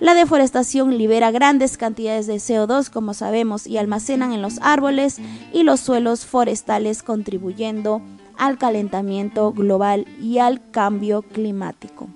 La 0.00 0.14
deforestación 0.14 0.98
libera 0.98 1.30
grandes 1.30 1.76
cantidades 1.76 2.26
de 2.26 2.34
CO2, 2.34 2.90
como 2.90 3.14
sabemos, 3.14 3.68
y 3.68 3.78
almacenan 3.78 4.32
en 4.32 4.42
los 4.42 4.58
árboles 4.60 5.18
y 5.52 5.62
los 5.62 5.78
suelos 5.78 6.26
forestales, 6.26 7.04
contribuyendo 7.04 8.02
al 8.38 8.58
calentamiento 8.58 9.52
global 9.52 10.06
y 10.20 10.38
al 10.38 10.70
cambio 10.70 11.22
climático. 11.22 12.08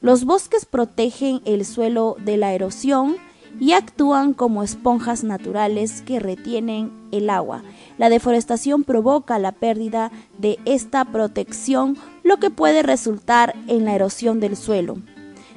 Los 0.00 0.24
bosques 0.24 0.64
protegen 0.64 1.40
el 1.44 1.64
suelo 1.64 2.16
de 2.24 2.36
la 2.36 2.54
erosión 2.54 3.16
y 3.58 3.72
actúan 3.72 4.32
como 4.32 4.62
esponjas 4.62 5.24
naturales 5.24 6.02
que 6.02 6.20
retienen 6.20 6.92
el 7.10 7.28
agua. 7.30 7.62
La 7.98 8.08
deforestación 8.08 8.84
provoca 8.84 9.38
la 9.38 9.52
pérdida 9.52 10.10
de 10.38 10.58
esta 10.64 11.04
protección, 11.04 11.98
lo 12.22 12.38
que 12.38 12.50
puede 12.50 12.82
resultar 12.82 13.54
en 13.66 13.84
la 13.84 13.94
erosión 13.94 14.40
del 14.40 14.56
suelo 14.56 14.98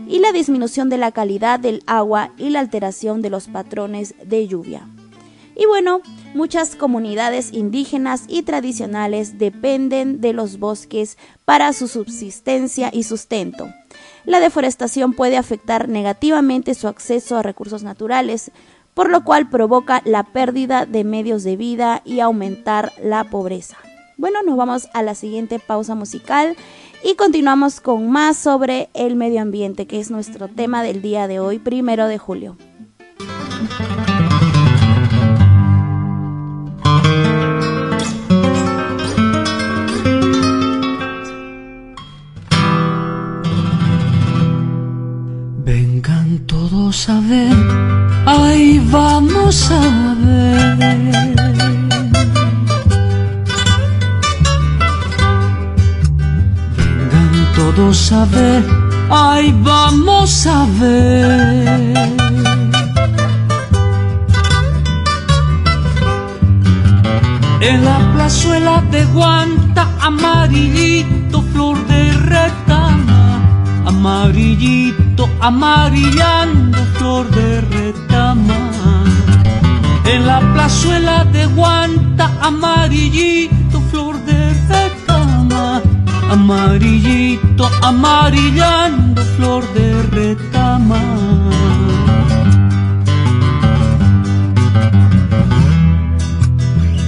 y 0.08 0.20
la 0.20 0.32
disminución 0.32 0.90
de 0.90 0.98
la 0.98 1.12
calidad 1.12 1.60
del 1.60 1.84
agua 1.86 2.32
y 2.38 2.50
la 2.50 2.60
alteración 2.60 3.22
de 3.22 3.30
los 3.30 3.48
patrones 3.48 4.16
de 4.26 4.48
lluvia. 4.48 4.88
Y 5.56 5.66
bueno, 5.66 6.02
muchas 6.34 6.76
comunidades 6.76 7.54
indígenas 7.54 8.24
y 8.28 8.44
tradicionales 8.44 9.38
dependen 9.38 10.22
de 10.22 10.34
los 10.34 10.60
bosques 10.60 11.18
para 11.46 11.74
su 11.74 11.88
subsistencia 11.88 12.90
y 12.92 13.04
sustento. 13.04 13.70
La 14.26 14.40
deforestación 14.40 15.14
puede 15.14 15.38
afectar 15.38 15.90
negativamente 15.90 16.74
su 16.74 16.88
acceso 16.88 17.38
a 17.38 17.44
recursos 17.44 17.84
naturales, 17.84 18.52
por 18.94 19.10
lo 19.10 19.24
cual 19.24 19.50
provoca 19.50 20.02
la 20.06 20.24
pérdida 20.24 20.86
de 20.86 21.04
medios 21.04 21.44
de 21.44 21.58
vida 21.58 22.02
y 22.06 22.20
aumentar 22.20 22.92
la 23.02 23.24
pobreza. 23.26 23.78
Bueno, 24.18 24.44
nos 24.44 24.56
vamos 24.56 24.88
a 24.94 25.02
la 25.02 25.16
siguiente 25.16 25.60
pausa 25.60 25.96
musical 25.96 26.56
y 27.04 27.16
continuamos 27.16 27.82
con 27.82 28.10
más 28.10 28.38
sobre 28.38 28.90
el 28.94 29.16
medio 29.16 29.42
ambiente, 29.42 29.88
que 29.88 30.00
es 30.00 30.12
nuestro 30.12 30.48
tema 30.48 30.84
del 30.84 31.02
día 31.02 31.28
de 31.28 31.40
hoy, 31.40 31.60
primero 31.60 32.08
de 32.08 32.18
julio. 32.18 32.56
A 47.10 47.20
ver, 47.20 47.56
ahí 48.26 48.80
vamos 48.92 49.72
a 49.72 50.16
ver. 50.26 51.34
todos 57.56 58.12
a 58.12 58.26
ver, 58.26 58.64
ay 59.10 59.54
vamos 59.64 60.48
a 60.48 60.66
ver. 60.80 61.94
En 67.62 67.86
la 67.86 68.00
plazuela 68.14 68.84
de 68.92 69.06
Guanta, 69.06 69.88
amarillito, 70.00 71.42
flor 71.54 71.78
de 71.88 72.12
retama, 72.14 72.63
amarillito, 73.86 75.30
amarillando, 75.40 76.78
flor 76.96 77.30
de 77.32 77.62
retama. 77.62 78.60
En 80.06 80.28
la 80.28 80.40
plazuela 80.54 81.26
de 81.26 81.46
Guanta, 81.48 82.32
amarillito, 82.42 83.82
flor 83.92 84.16
de 84.26 84.54
retama 84.68 84.94
amarillito, 86.34 87.70
amarillando 87.82 89.22
flor 89.36 89.64
de 89.74 89.88
retama. 90.18 91.02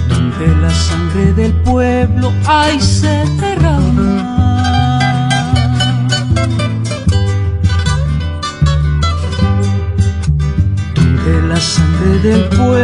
Donde 0.08 0.46
la 0.62 0.70
sangre 0.70 1.32
del 1.32 1.52
pueblo 1.68 2.32
hay 2.46 2.80
se 2.80 3.15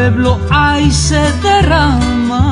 pueblo 0.02 0.40
hay 0.50 0.90
se 0.90 1.22
derrama. 1.42 2.42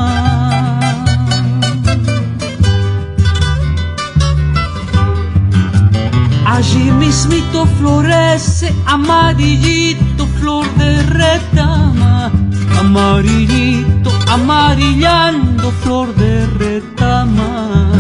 Allí 6.47 6.93
mismito 6.93 7.67
florece 7.79 8.73
amarillito, 8.87 10.29
flor 10.39 10.65
de 10.77 11.03
retama, 11.03 12.31
amarillito, 12.79 14.13
amarillando, 14.29 15.73
flor 15.83 16.15
de 16.15 16.47
retama. 16.47 17.91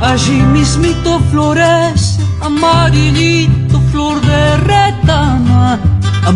Allí 0.00 0.40
mismito 0.56 1.18
florece 1.32 2.22
amarillito, 2.40 3.80
flor 3.90 4.20
de 4.20 4.51
retama, 4.51 4.51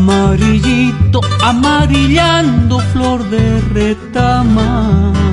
amarillito, 0.06 1.20
amarillando, 1.42 2.78
flor 2.92 3.24
de 3.28 3.60
retama. 3.74 5.25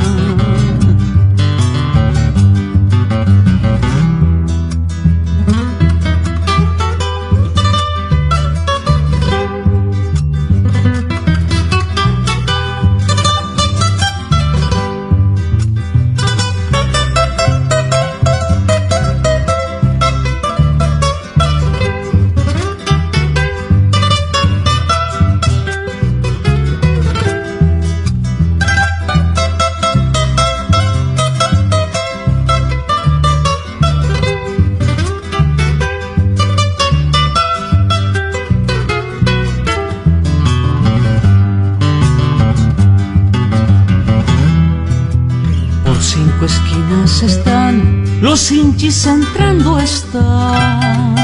Entrando 48.85 49.79
están. 49.79 51.15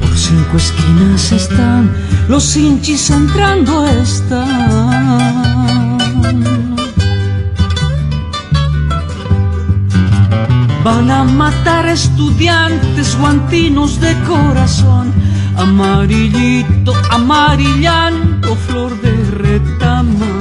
Por 0.00 0.14
cinco 0.14 0.56
esquinas 0.58 1.32
están, 1.32 1.90
los 2.28 2.56
hinchis 2.56 3.08
entrando 3.10 3.86
están. 3.86 5.16
Van 10.84 11.10
a 11.10 11.24
matar 11.24 11.88
estudiantes 11.88 13.16
guantinos 13.16 13.98
de 13.98 14.14
corazón, 14.24 15.10
amarillito, 15.56 16.92
amarillando 17.10 18.54
flor 18.56 19.00
de 19.00 19.12
retama 19.30 20.33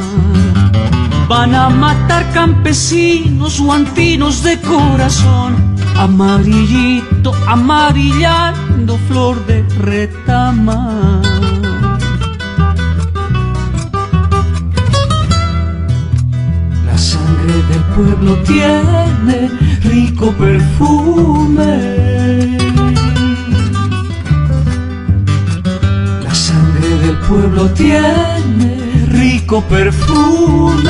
Van 1.35 1.55
a 1.55 1.67
matar 1.67 2.31
campesinos 2.31 3.59
guantinos 3.59 4.43
de 4.43 4.55
corazón, 4.61 5.75
amarillito, 5.97 7.33
amarillando 7.47 8.99
flor 9.07 9.43
de 9.47 9.63
retama. 9.79 11.21
La 16.85 16.97
sangre 16.99 17.55
del 17.69 17.83
pueblo 17.95 18.35
tiene 18.51 19.49
rico 19.89 20.31
perfume. 20.33 21.73
La 26.23 26.35
sangre 26.35 26.89
del 27.03 27.17
pueblo 27.27 27.65
tiene 27.71 28.82
perfume. 29.47 30.89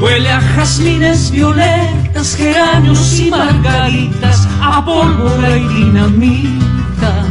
Huele 0.00 0.30
a 0.30 0.40
jazmines, 0.40 1.30
violetas, 1.30 2.34
geranios 2.36 3.20
y 3.20 3.30
margaritas, 3.30 4.48
a 4.60 4.84
pólvora 4.84 5.56
y 5.56 5.68
dinamita. 5.68 7.24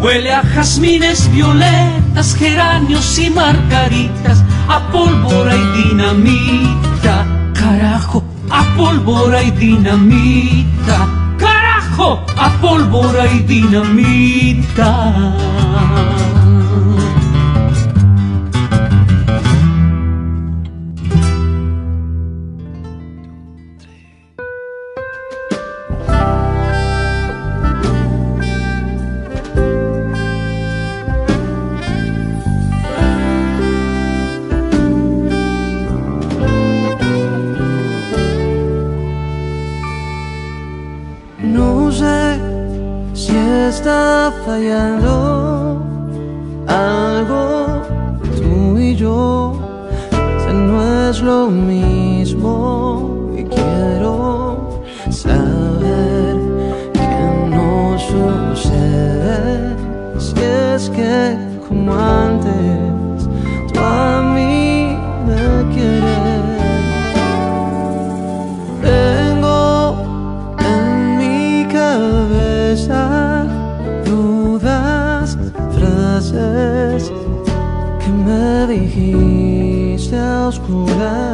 Huele 0.00 0.32
a 0.32 0.42
jazmines, 0.42 1.30
violetas, 1.30 2.34
geranios 2.34 3.18
y 3.18 3.30
margaritas, 3.30 4.42
a 4.68 4.80
pólvora 4.90 5.54
y 5.54 5.88
dinamita. 5.88 7.26
Carajo, 7.54 8.24
a 8.50 8.64
pólvora 8.76 9.42
y 9.42 9.50
dinamita. 9.50 11.21
A 11.98 12.58
pólvora 12.60 13.26
y 13.26 13.40
dinamita. 13.40 15.12
No 41.42 41.90
sé 41.90 42.38
si 43.14 43.36
está 43.36 44.32
fallando 44.46 45.82
algo 46.68 47.82
tú 48.36 48.78
y 48.78 48.94
yo, 48.94 49.52
o 49.52 50.40
sea, 50.40 50.52
no 50.52 51.08
es 51.08 51.20
lo 51.20 51.48
mismo. 51.48 53.11
escura 80.52 81.31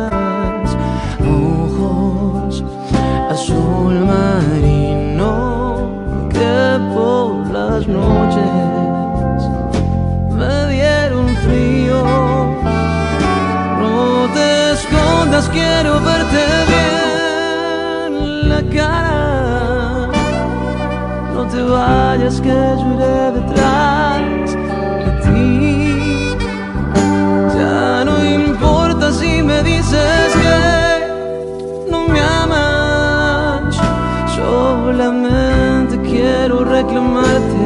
Solamente 35.08 35.98
quiero 36.02 36.64
reclamarte 36.66 37.64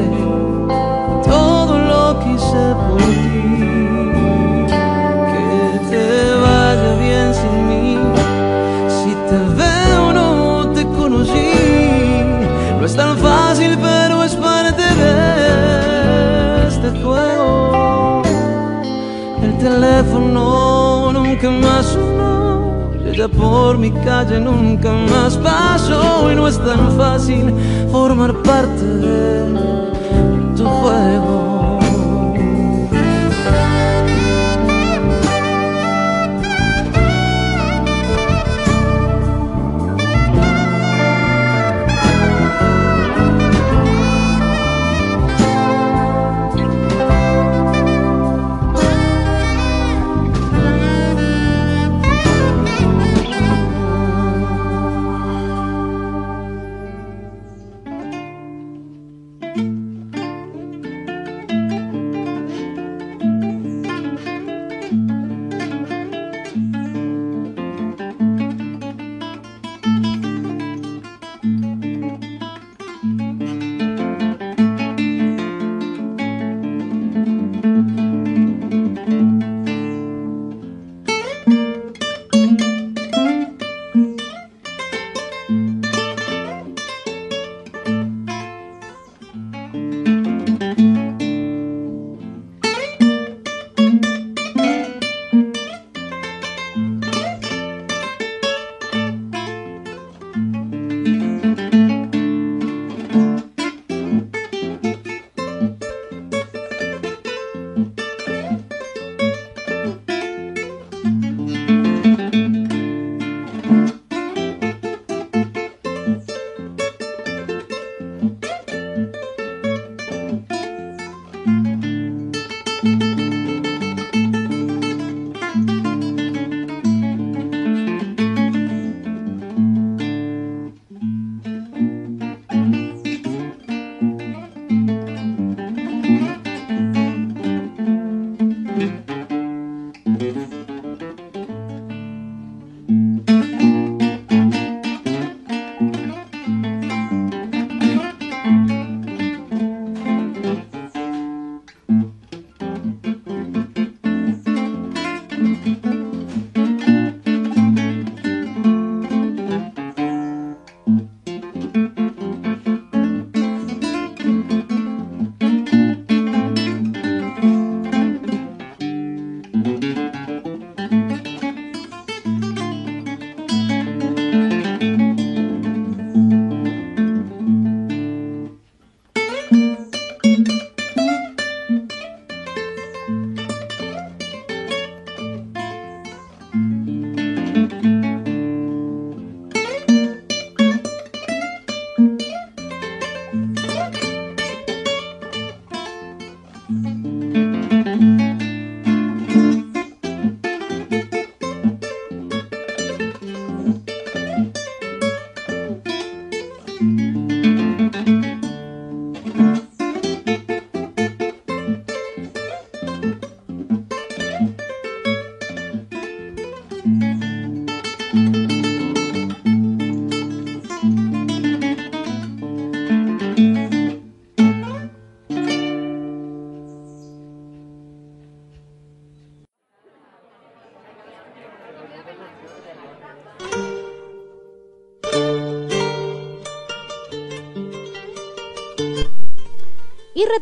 todo 1.24 1.76
lo 1.76 2.20
que 2.20 2.35
hice 2.35 2.64
por 2.87 2.98
ti. 2.98 4.68
Que 5.31 5.46
te 5.90 6.07
vaya 6.44 6.90
bien 7.00 7.35
sin 7.35 7.57
mí. 7.68 7.98
Si 8.96 9.11
te 9.28 9.38
veo 9.61 10.12
no 10.12 10.70
te 10.72 10.83
conocí. 10.85 11.50
No 12.78 12.87
es 12.87 12.94
tan 12.94 13.18
fácil, 13.18 13.76
pero 13.76 14.22
es 14.22 14.37
parte 14.37 14.85
de 15.02 16.68
este 16.68 16.90
juego. 17.02 18.22
El 19.42 19.59
teléfono 19.59 21.12
nunca 21.12 21.50
más. 21.50 21.98
Por 23.12 23.77
mi 23.77 23.90
calle 23.90 24.40
nunca 24.40 24.90
más 24.90 25.37
pasó 25.37 26.33
y 26.33 26.35
no 26.35 26.48
es 26.48 26.59
tan 26.59 26.96
fácil 26.96 27.53
formar 27.90 28.33
parte 28.42 28.85
de 28.85 29.44
tu 30.57 30.64
juego. 30.64 31.52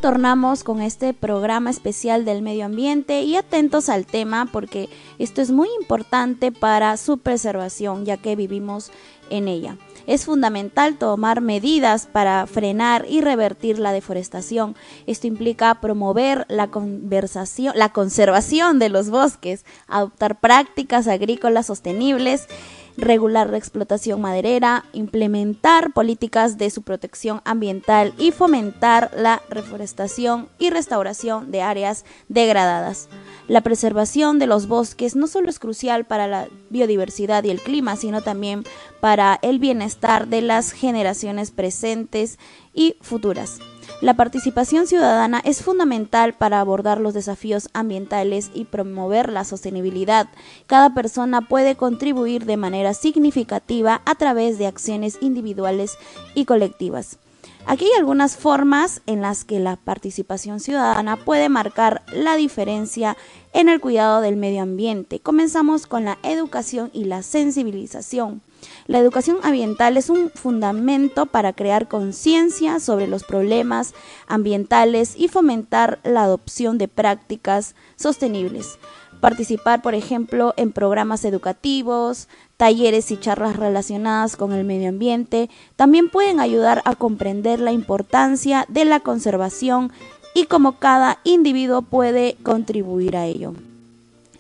Retornamos 0.01 0.65
con 0.65 0.81
este 0.81 1.13
programa 1.13 1.69
especial 1.69 2.25
del 2.25 2.41
medio 2.41 2.65
ambiente 2.65 3.21
y 3.21 3.37
atentos 3.37 3.91
al 3.91 4.07
tema 4.07 4.49
porque 4.51 4.89
esto 5.19 5.43
es 5.43 5.51
muy 5.51 5.69
importante 5.79 6.53
para 6.53 6.97
su 6.97 7.19
preservación 7.19 8.07
ya 8.07 8.17
que 8.17 8.35
vivimos 8.35 8.93
en 9.29 9.47
ella. 9.47 9.77
Es 10.07 10.25
fundamental 10.25 10.97
tomar 10.97 11.43
medidas 11.43 12.07
para 12.07 12.47
frenar 12.47 13.05
y 13.11 13.21
revertir 13.21 13.79
la 13.79 13.93
deforestación. 13.93 14.75
Esto 15.07 15.27
implica 15.27 15.83
promover 15.83 16.47
la, 16.49 16.69
conversación, 16.69 17.75
la 17.77 17.91
conservación 17.91 18.79
de 18.79 18.89
los 18.89 19.11
bosques, 19.11 19.67
adoptar 19.87 20.41
prácticas 20.41 21.09
agrícolas 21.09 21.67
sostenibles 21.67 22.49
regular 22.97 23.51
la 23.51 23.59
explotación 23.59 24.21
maderera, 24.21 24.85
implementar 24.93 25.93
políticas 25.93 26.59
de 26.59 26.71
su 26.71 26.83
protección 26.83 27.41
ambiental 27.45 28.15
y 28.19 28.33
fomentar 28.33 29.11
la 29.17 29.43
reforestación 29.49 30.49
y 30.59 30.71
restauración 30.71 31.51
de 31.51 31.63
áreas 31.63 32.05
degradadas. 32.29 33.09
La 33.49 33.63
preservación 33.63 34.39
de 34.39 34.47
los 34.47 34.69
bosques 34.69 35.17
no 35.17 35.27
solo 35.27 35.51
es 35.51 35.59
crucial 35.59 36.05
para 36.05 36.27
la 36.27 36.49
biodiversidad 36.69 37.45
y 37.45 37.51
el 37.51 37.61
clima, 37.61 37.97
sino 37.97 38.23
también 38.23 38.65
para 39.01 39.39
el 39.43 39.59
bienestar 39.59 40.29
de 40.29 40.43
las 40.43 40.73
generaciones 40.73 41.51
presentes 41.51 42.39
y 42.73 42.97
futuras. 43.01 43.59
La 44.01 44.15
participación 44.15 44.87
ciudadana 44.87 45.43
es 45.45 45.63
fundamental 45.63 46.33
para 46.33 46.61
abordar 46.61 47.01
los 47.01 47.13
desafíos 47.13 47.69
ambientales 47.75 48.51
y 48.55 48.65
promover 48.65 49.31
la 49.31 49.45
sostenibilidad. 49.45 50.29
Cada 50.67 50.95
persona 50.95 51.43
puede 51.43 51.77
contribuir 51.77 52.47
de 52.47 52.57
manera 52.57 52.95
significativa 52.95 54.01
a 54.07 54.15
través 54.15 54.59
de 54.59 54.67
acciones 54.67 55.19
individuales 55.21 55.99
y 56.35 56.47
colectivas. 56.47 57.19
Aquí 57.67 57.85
hay 57.85 57.99
algunas 57.99 58.37
formas 58.37 59.03
en 59.07 59.21
las 59.21 59.45
que 59.45 59.61
la 59.61 59.77
participación 59.77 60.61
ciudadana 60.61 61.17
puede 61.17 61.49
marcar 61.49 62.03
la 62.11 62.37
diferencia 62.37 63.17
en 63.53 63.69
el 63.69 63.81
cuidado 63.81 64.23
del 64.23 64.37
medio 64.37 64.63
ambiente. 64.63 65.21
Comenzamos 65.21 65.87
con 65.87 66.07
la 66.07 66.19
educación 66.23 66.91
y 66.95 67.05
la 67.05 67.23
sensibilización. 67.23 68.41
La 68.87 68.99
educación 68.99 69.39
ambiental 69.43 69.97
es 69.97 70.11
un 70.11 70.31
fundamento 70.31 71.27
para 71.27 71.53
crear 71.53 71.89
conciencia 71.89 72.81
sobre 72.81 73.07
los 73.07 73.25
problemas 73.25 73.95
ambientales 74.27 75.15
y 75.17 75.29
fomentar 75.29 76.01
la 76.03 76.25
adopción 76.25 76.79
de 76.79 76.89
prácticas 76.89 77.75
sostenibles. 77.97 78.79
Participar, 79.21 79.83
por 79.83 79.95
ejemplo, 79.95 80.55
en 80.57 80.73
programas 80.73 81.25
educativos, 81.25 82.27
talleres 82.57 83.11
y 83.11 83.19
charlas 83.19 83.57
relacionadas 83.57 84.37
con 84.37 84.53
el 84.53 84.65
medio 84.65 84.89
ambiente 84.89 85.51
también 85.77 86.09
pueden 86.09 86.41
ayudar 86.41 86.83
a 86.85 86.95
comprender 86.95 87.61
la 87.61 87.73
importancia 87.73 88.65
de 88.69 88.87
la 88.87 89.01
conservación 89.01 89.93
y 90.35 90.47
cómo 90.47 90.79
cada 90.79 91.19
individuo 91.25 91.83
puede 91.83 92.37
contribuir 92.43 93.17
a 93.17 93.27
ello. 93.27 93.55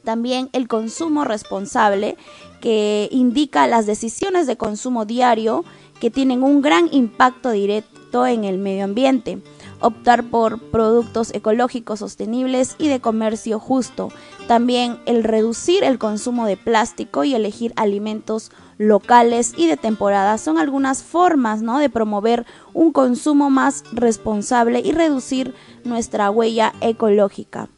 También 0.04 0.48
el 0.52 0.66
consumo 0.66 1.24
responsable 1.24 2.16
que 2.60 3.08
indica 3.10 3.66
las 3.66 3.86
decisiones 3.86 4.46
de 4.46 4.56
consumo 4.56 5.04
diario 5.04 5.64
que 6.00 6.10
tienen 6.10 6.42
un 6.42 6.62
gran 6.62 6.88
impacto 6.92 7.50
directo 7.50 8.26
en 8.26 8.44
el 8.44 8.58
medio 8.58 8.84
ambiente. 8.84 9.40
Optar 9.80 10.24
por 10.24 10.58
productos 10.70 11.32
ecológicos 11.34 12.00
sostenibles 12.00 12.76
y 12.78 12.88
de 12.88 13.00
comercio 13.00 13.58
justo. 13.58 14.10
También 14.46 14.98
el 15.06 15.24
reducir 15.24 15.84
el 15.84 15.98
consumo 15.98 16.46
de 16.46 16.56
plástico 16.56 17.24
y 17.24 17.34
elegir 17.34 17.72
alimentos 17.76 18.50
locales 18.76 19.54
y 19.56 19.66
de 19.66 19.76
temporada 19.76 20.38
son 20.38 20.58
algunas 20.58 21.02
formas 21.02 21.62
¿no? 21.62 21.78
de 21.78 21.88
promover 21.88 22.46
un 22.74 22.92
consumo 22.92 23.48
más 23.48 23.84
responsable 23.92 24.80
y 24.80 24.92
reducir 24.92 25.54
nuestra 25.84 26.30
huella 26.30 26.74
ecológica. 26.80 27.68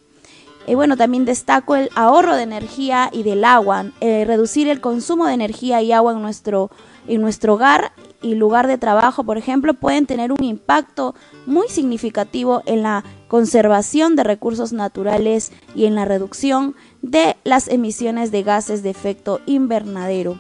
Y 0.67 0.75
bueno, 0.75 0.97
también 0.97 1.25
destaco 1.25 1.75
el 1.75 1.91
ahorro 1.95 2.37
de 2.37 2.43
energía 2.43 3.11
y 3.13 3.25
del 3.25 3.45
agua, 3.45 3.87
eh, 4.01 4.25
reducir 4.25 4.69
el 4.69 4.81
consumo 4.81 5.27
de 5.27 5.35
energía 5.35 5.83
y 5.83 5.93
agua 5.93 6.13
en 6.13 6.23
nuestro, 6.23 6.71
en 7.09 7.21
nuestro 7.21 7.55
hogar 7.55 7.93
y 8.23 8.37
lugar 8.37 8.69
de 8.69 8.79
trabajo, 8.79 9.25
por 9.25 9.37
ejemplo, 9.37 9.75
pueden 9.75 10.07
tener 10.07 10.31
un 10.31 10.45
impacto 10.45 11.15
muy 11.47 11.69
significativo 11.69 12.63
en 12.67 12.83
la 12.83 13.05
conservación 13.29 14.15
de 14.15 14.25
recursos 14.25 14.73
naturales 14.73 15.53
y 15.75 15.87
en 15.87 15.97
la 15.97 16.05
reducción 16.05 16.77
de 17.03 17.37
las 17.43 17.67
emisiones 17.69 18.31
de 18.31 18.43
gases 18.45 18.83
de 18.83 18.91
efecto 18.91 19.41
invernadero. 19.47 20.39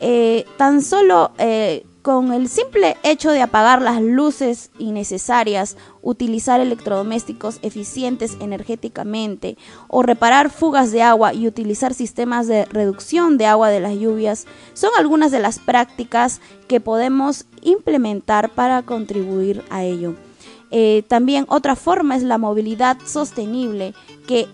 Eh, 0.00 0.44
tan 0.56 0.82
solo 0.82 1.30
eh, 1.38 1.86
con 2.04 2.34
el 2.34 2.50
simple 2.50 2.98
hecho 3.02 3.30
de 3.30 3.40
apagar 3.40 3.80
las 3.80 4.02
luces 4.02 4.70
innecesarias, 4.78 5.78
utilizar 6.02 6.60
electrodomésticos 6.60 7.58
eficientes 7.62 8.36
energéticamente 8.40 9.56
o 9.88 10.02
reparar 10.02 10.50
fugas 10.50 10.92
de 10.92 11.00
agua 11.00 11.32
y 11.32 11.48
utilizar 11.48 11.94
sistemas 11.94 12.46
de 12.46 12.66
reducción 12.66 13.38
de 13.38 13.46
agua 13.46 13.70
de 13.70 13.80
las 13.80 13.94
lluvias 13.94 14.44
son 14.74 14.90
algunas 14.98 15.30
de 15.30 15.38
las 15.38 15.58
prácticas 15.58 16.42
que 16.68 16.78
podemos 16.78 17.46
implementar 17.62 18.50
para 18.50 18.82
contribuir 18.82 19.64
a 19.70 19.82
ello. 19.82 20.14
Eh, 20.70 21.04
también 21.08 21.46
otra 21.48 21.74
forma 21.74 22.16
es 22.16 22.22
la 22.22 22.36
movilidad 22.36 22.98
sostenible 23.06 23.94
que 24.26 24.46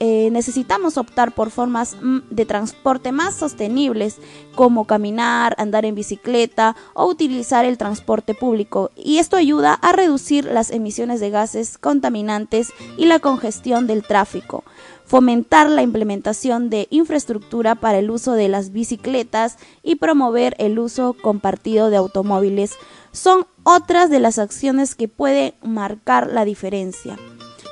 eh, 0.00 0.28
necesitamos 0.32 0.98
optar 0.98 1.32
por 1.32 1.50
formas 1.50 1.96
mm, 2.00 2.18
de 2.30 2.46
transporte 2.46 3.12
más 3.12 3.34
sostenibles 3.34 4.18
como 4.54 4.86
caminar, 4.86 5.54
andar 5.58 5.84
en 5.84 5.94
bicicleta 5.94 6.74
o 6.94 7.06
utilizar 7.06 7.64
el 7.64 7.78
transporte 7.78 8.34
público 8.34 8.90
y 8.96 9.18
esto 9.18 9.36
ayuda 9.36 9.74
a 9.74 9.92
reducir 9.92 10.46
las 10.46 10.70
emisiones 10.70 11.20
de 11.20 11.30
gases 11.30 11.78
contaminantes 11.78 12.72
y 12.96 13.06
la 13.06 13.20
congestión 13.20 13.86
del 13.86 14.02
tráfico. 14.02 14.64
Fomentar 15.04 15.68
la 15.70 15.82
implementación 15.82 16.70
de 16.70 16.88
infraestructura 16.90 17.74
para 17.74 17.98
el 17.98 18.10
uso 18.10 18.32
de 18.32 18.48
las 18.48 18.72
bicicletas 18.72 19.58
y 19.82 19.96
promover 19.96 20.56
el 20.58 20.78
uso 20.78 21.14
compartido 21.20 21.90
de 21.90 21.98
automóviles 21.98 22.72
son 23.12 23.46
otras 23.62 24.10
de 24.10 24.18
las 24.18 24.38
acciones 24.38 24.94
que 24.94 25.08
pueden 25.08 25.54
marcar 25.62 26.32
la 26.32 26.44
diferencia. 26.44 27.16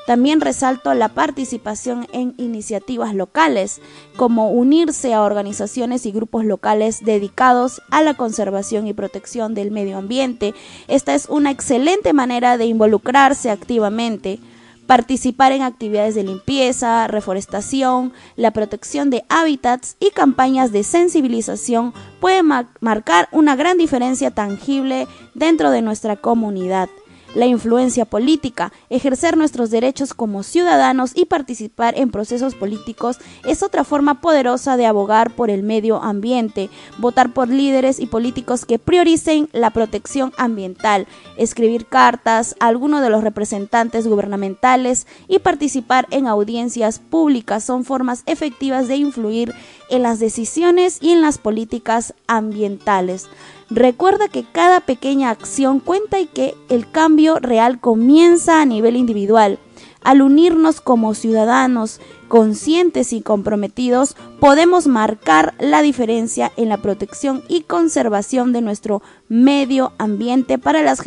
También 0.07 0.41
resalto 0.41 0.93
la 0.95 1.09
participación 1.09 2.07
en 2.13 2.35
iniciativas 2.37 3.15
locales, 3.15 3.81
como 4.17 4.51
unirse 4.51 5.15
a 5.15 5.23
organizaciones 5.23 6.07
y 6.07 6.13
grupos 6.13 6.45
locales 6.45 7.05
dedicados 7.05 7.83
a 7.91 8.03
la 8.03 8.15
conservación 8.15 8.87
y 8.87 8.95
protección 8.95 9.55
del 9.55 9.71
medio 9.71 9.99
ambiente. 9.99 10.55
Esta 10.89 11.15
es 11.15 11.27
una 11.29 11.51
excelente 11.51 12.13
manera 12.13 12.59
de 12.59 12.67
involucrarse 12.67 13.51
activamente 13.51 14.41
participar 14.87 15.53
en 15.53 15.63
actividades 15.63 16.15
de 16.15 16.25
limpieza, 16.25 17.07
reforestación, 17.07 18.13
la 18.37 18.51
protección 18.51 19.11
de 19.11 19.25
hábitats 19.29 19.97
y 20.01 20.11
campañas 20.11 20.73
de 20.73 20.83
sensibilización 20.83 21.95
puede 22.21 22.43
marcar 22.43 23.29
una 23.33 23.57
gran 23.57 23.79
diferencia 23.79 24.33
tangible 24.33 25.07
dentro 25.35 25.71
de 25.71 25.83
nuestra 25.83 26.17
comunidad 26.17 26.89
la 27.35 27.47
influencia 27.47 28.05
política, 28.05 28.73
ejercer 28.91 29.37
nuestros 29.37 29.71
derechos 29.71 30.15
como 30.15 30.43
ciudadanos 30.43 31.13
y 31.15 31.27
participar 31.27 31.99
en 31.99 32.11
procesos 32.11 32.55
políticos 32.55 33.19
es 33.45 33.63
otra 33.63 33.85
forma 33.85 34.21
poderosa 34.21 34.77
de 34.77 34.87
abogar 34.87 35.35
por 35.35 35.51
el 35.51 35.63
medio 35.63 36.03
ambiente, 36.03 36.71
votar 36.99 37.33
por 37.33 37.49
líderes 37.49 38.01
y 38.01 38.07
políticos 38.07 38.65
que 38.65 38.79
prioricen 38.79 39.49
la 39.53 39.71
protección 39.71 40.33
ambiental, 40.37 41.07
escribir 41.37 41.87
cartas 41.87 42.57
a 42.61 42.69
alguno 42.69 43.01
de 43.01 43.11
los 43.11 43.25
representantes 43.25 44.07
gubernamentales 44.07 45.07
y 45.29 45.39
participar 45.39 46.07
en 46.11 46.27
audiencias 46.27 46.99
públicas 46.99 47.65
son 47.65 47.85
formas 47.85 48.23
efectivas 48.27 48.89
de 48.89 48.97
influir 48.97 49.55
en 49.91 50.03
las 50.03 50.19
decisiones 50.19 50.99
y 51.01 51.11
en 51.11 51.21
las 51.21 51.39
políticas 51.39 52.15
ambientales. 52.27 53.29
Recuerda 53.75 54.29
que 54.29 54.45
cada 54.45 54.81
pequeña 54.81 55.31
acción 55.31 55.81
cuenta 55.81 56.21
y 56.21 56.27
que 56.27 56.55
el 56.69 56.91
cambio 56.91 57.39
real 57.39 57.81
comienza 57.81 58.61
a 58.61 58.67
nivel 58.67 58.97
individual. 58.97 59.59
Al 60.03 60.21
unirnos 60.21 60.83
como 60.83 61.15
ciudadanos 61.15 61.99
conscientes 62.29 63.15
y 63.15 63.23
comprometidos, 63.23 64.15
podemos 64.41 64.89
marcar 64.89 65.55
la 65.59 65.81
diferencia 65.81 66.53
en 66.59 66.69
la 66.69 66.83
protección 66.83 67.45
y 67.49 67.63
conservación 67.63 68.53
de 68.53 68.61
nuestro 68.61 69.01
medio 69.31 69.93
ambiente 69.97 70.59
para 70.59 70.83
las, 70.83 71.01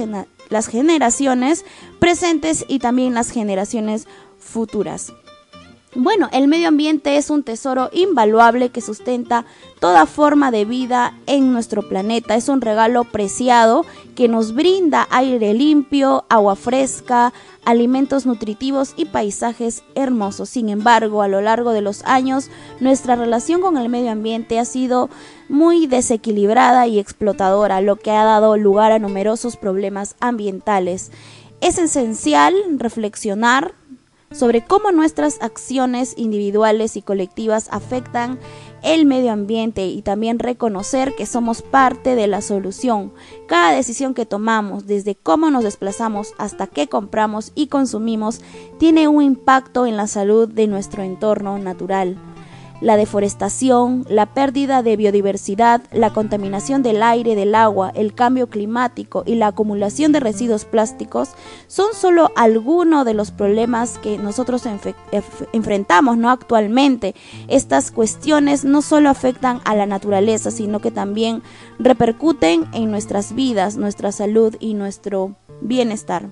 las 0.50 0.68
generaciones 0.68 1.66
presentes 2.00 2.66
y 2.68 2.80
también 2.80 3.14
las 3.14 3.30
generaciones 3.30 4.08
futuras. 4.40 5.14
Bueno, 5.98 6.28
el 6.34 6.50
medio 6.50 6.68
ambiente 6.68 7.16
es 7.16 7.30
un 7.30 7.44
tesoro 7.44 7.90
invaluable 7.94 8.68
que 8.68 8.82
sustenta 8.82 9.46
toda 9.80 10.06
forma 10.06 10.52
de 10.52 10.66
vida 10.66 11.14
en 11.26 11.54
nuestro 11.54 11.88
planeta. 11.88 12.36
Es 12.36 12.50
un 12.50 12.60
regalo 12.60 13.06
preciado 13.06 13.86
que 14.14 14.28
nos 14.28 14.54
brinda 14.54 15.08
aire 15.10 15.54
limpio, 15.54 16.26
agua 16.28 16.58
fresca, 16.58 17.32
alimentos 17.64 18.26
nutritivos 18.26 18.94
y 18.98 19.06
paisajes 19.06 19.84
hermosos. 19.96 20.50
Sin 20.50 20.68
embargo, 20.68 21.22
a 21.22 21.30
lo 21.30 21.40
largo 21.40 21.72
de 21.72 21.82
los 21.82 22.04
años, 22.04 22.50
nuestra 22.82 23.16
relación 23.16 23.62
con 23.62 23.78
el 23.78 23.88
medio 23.88 24.12
ambiente 24.12 24.60
ha 24.60 24.66
sido 24.66 25.10
muy 25.48 25.88
desequilibrada 25.88 26.88
y 26.88 27.00
explotadora, 27.00 27.80
lo 27.80 27.96
que 27.96 28.12
ha 28.12 28.26
dado 28.26 28.58
lugar 28.58 28.92
a 28.92 29.00
numerosos 29.00 29.56
problemas 29.56 30.18
ambientales. 30.20 31.12
Es 31.62 31.78
esencial 31.78 32.54
reflexionar 32.78 33.74
sobre 34.36 34.64
cómo 34.66 34.92
nuestras 34.92 35.42
acciones 35.42 36.14
individuales 36.18 36.98
y 36.98 37.02
colectivas 37.02 37.70
afectan 37.72 38.40
el 38.84 39.06
medio 39.06 39.32
ambiente 39.32 39.88
y 39.88 40.02
también 40.02 40.38
reconocer 40.38 41.16
que 41.16 41.26
somos 41.26 41.62
parte 41.62 42.16
de 42.16 42.28
la 42.28 42.42
solución. 42.42 43.14
Cada 43.48 43.72
decisión 43.72 44.14
que 44.14 44.26
tomamos, 44.26 44.86
desde 44.86 45.16
cómo 45.16 45.50
nos 45.50 45.64
desplazamos 45.64 46.34
hasta 46.38 46.68
qué 46.68 46.88
compramos 46.88 47.52
y 47.56 47.68
consumimos, 47.68 48.42
tiene 48.78 49.08
un 49.08 49.24
impacto 49.24 49.88
en 49.88 49.98
la 49.98 50.08
salud 50.08 50.48
de 50.48 50.68
nuestro 50.68 51.02
entorno 51.02 51.58
natural 51.58 52.18
la 52.82 52.98
deforestación, 52.98 54.06
la 54.10 54.26
pérdida 54.26 54.84
de 54.84 54.98
biodiversidad, 54.98 55.82
la 55.92 56.12
contaminación 56.12 56.84
del 56.84 57.04
aire, 57.04 57.36
del 57.36 57.56
agua, 57.56 57.92
el 57.96 58.14
cambio 58.14 58.48
climático 58.48 59.24
y 59.26 59.36
la 59.36 59.48
acumulación 59.48 60.12
de 60.12 60.20
residuos 60.20 60.66
plásticos 60.66 61.30
son 61.68 61.94
solo 61.94 62.32
algunos 62.36 63.06
de 63.06 63.14
los 63.14 63.32
problemas 63.32 63.98
que 64.00 64.18
nosotros 64.18 64.64
enfrentamos 65.54 66.18
¿no? 66.18 66.30
actualmente. 66.30 67.16
Estas 67.48 67.92
cuestiones 67.92 68.66
no 68.66 68.82
solo 68.82 69.10
afectan 69.10 69.62
a 69.66 69.76
la 69.76 69.86
naturaleza, 69.86 70.52
sino 70.52 70.80
que 70.80 70.92
también 70.92 71.42
repercuten 71.80 72.66
en 72.74 72.92
nuestras 72.92 73.34
vidas, 73.34 73.78
nuestra 73.78 74.12
salud 74.12 74.56
y 74.60 74.74
nuestro 74.74 75.36
bienestar. 75.62 76.30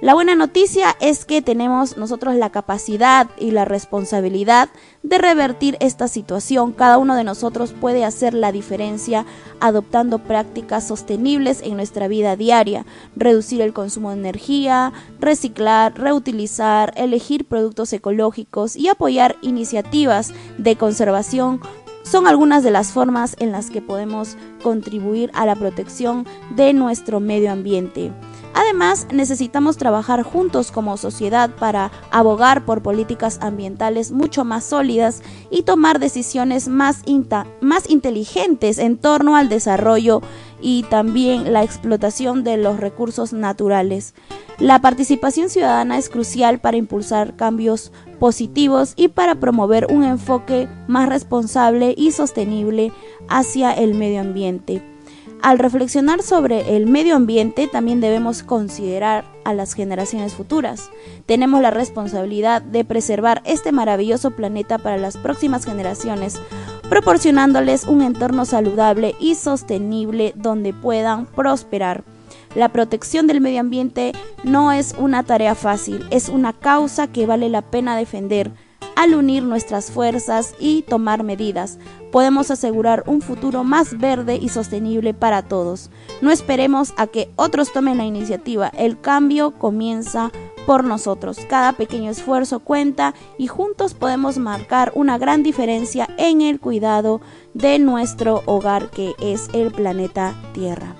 La 0.00 0.14
buena 0.14 0.34
noticia 0.34 0.96
es 0.98 1.26
que 1.26 1.42
tenemos 1.42 1.98
nosotros 1.98 2.34
la 2.34 2.48
capacidad 2.48 3.28
y 3.38 3.50
la 3.50 3.66
responsabilidad 3.66 4.70
de 5.02 5.18
revertir 5.18 5.76
esta 5.80 6.08
situación. 6.08 6.72
Cada 6.72 6.96
uno 6.96 7.16
de 7.16 7.24
nosotros 7.24 7.74
puede 7.78 8.06
hacer 8.06 8.32
la 8.32 8.50
diferencia 8.50 9.26
adoptando 9.60 10.18
prácticas 10.18 10.88
sostenibles 10.88 11.60
en 11.60 11.76
nuestra 11.76 12.08
vida 12.08 12.34
diaria, 12.34 12.86
reducir 13.14 13.60
el 13.60 13.74
consumo 13.74 14.08
de 14.08 14.16
energía, 14.16 14.94
reciclar, 15.18 15.98
reutilizar, 15.98 16.94
elegir 16.96 17.44
productos 17.44 17.92
ecológicos 17.92 18.76
y 18.76 18.88
apoyar 18.88 19.36
iniciativas 19.42 20.32
de 20.56 20.76
conservación 20.76 21.60
son 22.04 22.26
algunas 22.26 22.64
de 22.64 22.70
las 22.70 22.92
formas 22.92 23.36
en 23.38 23.52
las 23.52 23.68
que 23.68 23.82
podemos 23.82 24.38
contribuir 24.62 25.30
a 25.34 25.44
la 25.44 25.56
protección 25.56 26.26
de 26.56 26.72
nuestro 26.72 27.20
medio 27.20 27.52
ambiente. 27.52 28.10
Además, 28.54 29.06
necesitamos 29.12 29.76
trabajar 29.76 30.22
juntos 30.22 30.72
como 30.72 30.96
sociedad 30.96 31.50
para 31.50 31.92
abogar 32.10 32.64
por 32.64 32.82
políticas 32.82 33.38
ambientales 33.42 34.10
mucho 34.10 34.44
más 34.44 34.64
sólidas 34.64 35.22
y 35.50 35.62
tomar 35.62 36.00
decisiones 36.00 36.68
más, 36.68 37.02
más 37.60 37.88
inteligentes 37.88 38.78
en 38.78 38.98
torno 38.98 39.36
al 39.36 39.48
desarrollo 39.48 40.20
y 40.60 40.82
también 40.84 41.52
la 41.52 41.62
explotación 41.62 42.44
de 42.44 42.56
los 42.56 42.78
recursos 42.78 43.32
naturales. 43.32 44.14
La 44.58 44.80
participación 44.80 45.48
ciudadana 45.48 45.96
es 45.96 46.10
crucial 46.10 46.58
para 46.58 46.76
impulsar 46.76 47.36
cambios 47.36 47.92
positivos 48.18 48.92
y 48.94 49.08
para 49.08 49.36
promover 49.36 49.86
un 49.90 50.04
enfoque 50.04 50.68
más 50.86 51.08
responsable 51.08 51.94
y 51.96 52.10
sostenible 52.10 52.92
hacia 53.28 53.72
el 53.72 53.94
medio 53.94 54.20
ambiente. 54.20 54.82
Al 55.42 55.58
reflexionar 55.58 56.22
sobre 56.22 56.76
el 56.76 56.84
medio 56.86 57.16
ambiente 57.16 57.66
también 57.66 58.02
debemos 58.02 58.42
considerar 58.42 59.24
a 59.44 59.54
las 59.54 59.72
generaciones 59.72 60.34
futuras. 60.34 60.90
Tenemos 61.24 61.62
la 61.62 61.70
responsabilidad 61.70 62.60
de 62.60 62.84
preservar 62.84 63.40
este 63.46 63.72
maravilloso 63.72 64.32
planeta 64.32 64.76
para 64.76 64.98
las 64.98 65.16
próximas 65.16 65.64
generaciones, 65.64 66.38
proporcionándoles 66.90 67.84
un 67.84 68.02
entorno 68.02 68.44
saludable 68.44 69.14
y 69.18 69.34
sostenible 69.34 70.34
donde 70.36 70.74
puedan 70.74 71.24
prosperar. 71.24 72.04
La 72.54 72.68
protección 72.68 73.26
del 73.26 73.40
medio 73.40 73.60
ambiente 73.60 74.12
no 74.44 74.72
es 74.72 74.94
una 74.98 75.22
tarea 75.22 75.54
fácil, 75.54 76.06
es 76.10 76.28
una 76.28 76.52
causa 76.52 77.06
que 77.06 77.24
vale 77.24 77.48
la 77.48 77.62
pena 77.62 77.96
defender 77.96 78.50
al 79.00 79.14
unir 79.14 79.42
nuestras 79.44 79.90
fuerzas 79.90 80.54
y 80.58 80.82
tomar 80.82 81.22
medidas, 81.22 81.78
podemos 82.12 82.50
asegurar 82.50 83.02
un 83.06 83.22
futuro 83.22 83.64
más 83.64 83.96
verde 83.96 84.36
y 84.36 84.50
sostenible 84.50 85.14
para 85.14 85.40
todos. 85.40 85.90
No 86.20 86.30
esperemos 86.30 86.92
a 86.98 87.06
que 87.06 87.30
otros 87.36 87.72
tomen 87.72 87.96
la 87.96 88.04
iniciativa, 88.04 88.68
el 88.76 89.00
cambio 89.00 89.52
comienza 89.52 90.30
por 90.66 90.84
nosotros. 90.84 91.38
Cada 91.48 91.72
pequeño 91.72 92.10
esfuerzo 92.10 92.60
cuenta 92.60 93.14
y 93.38 93.46
juntos 93.46 93.94
podemos 93.94 94.36
marcar 94.36 94.92
una 94.94 95.16
gran 95.16 95.42
diferencia 95.42 96.06
en 96.18 96.42
el 96.42 96.60
cuidado 96.60 97.22
de 97.54 97.78
nuestro 97.78 98.42
hogar 98.44 98.90
que 98.90 99.14
es 99.18 99.48
el 99.54 99.72
planeta 99.72 100.34
Tierra. 100.52 100.94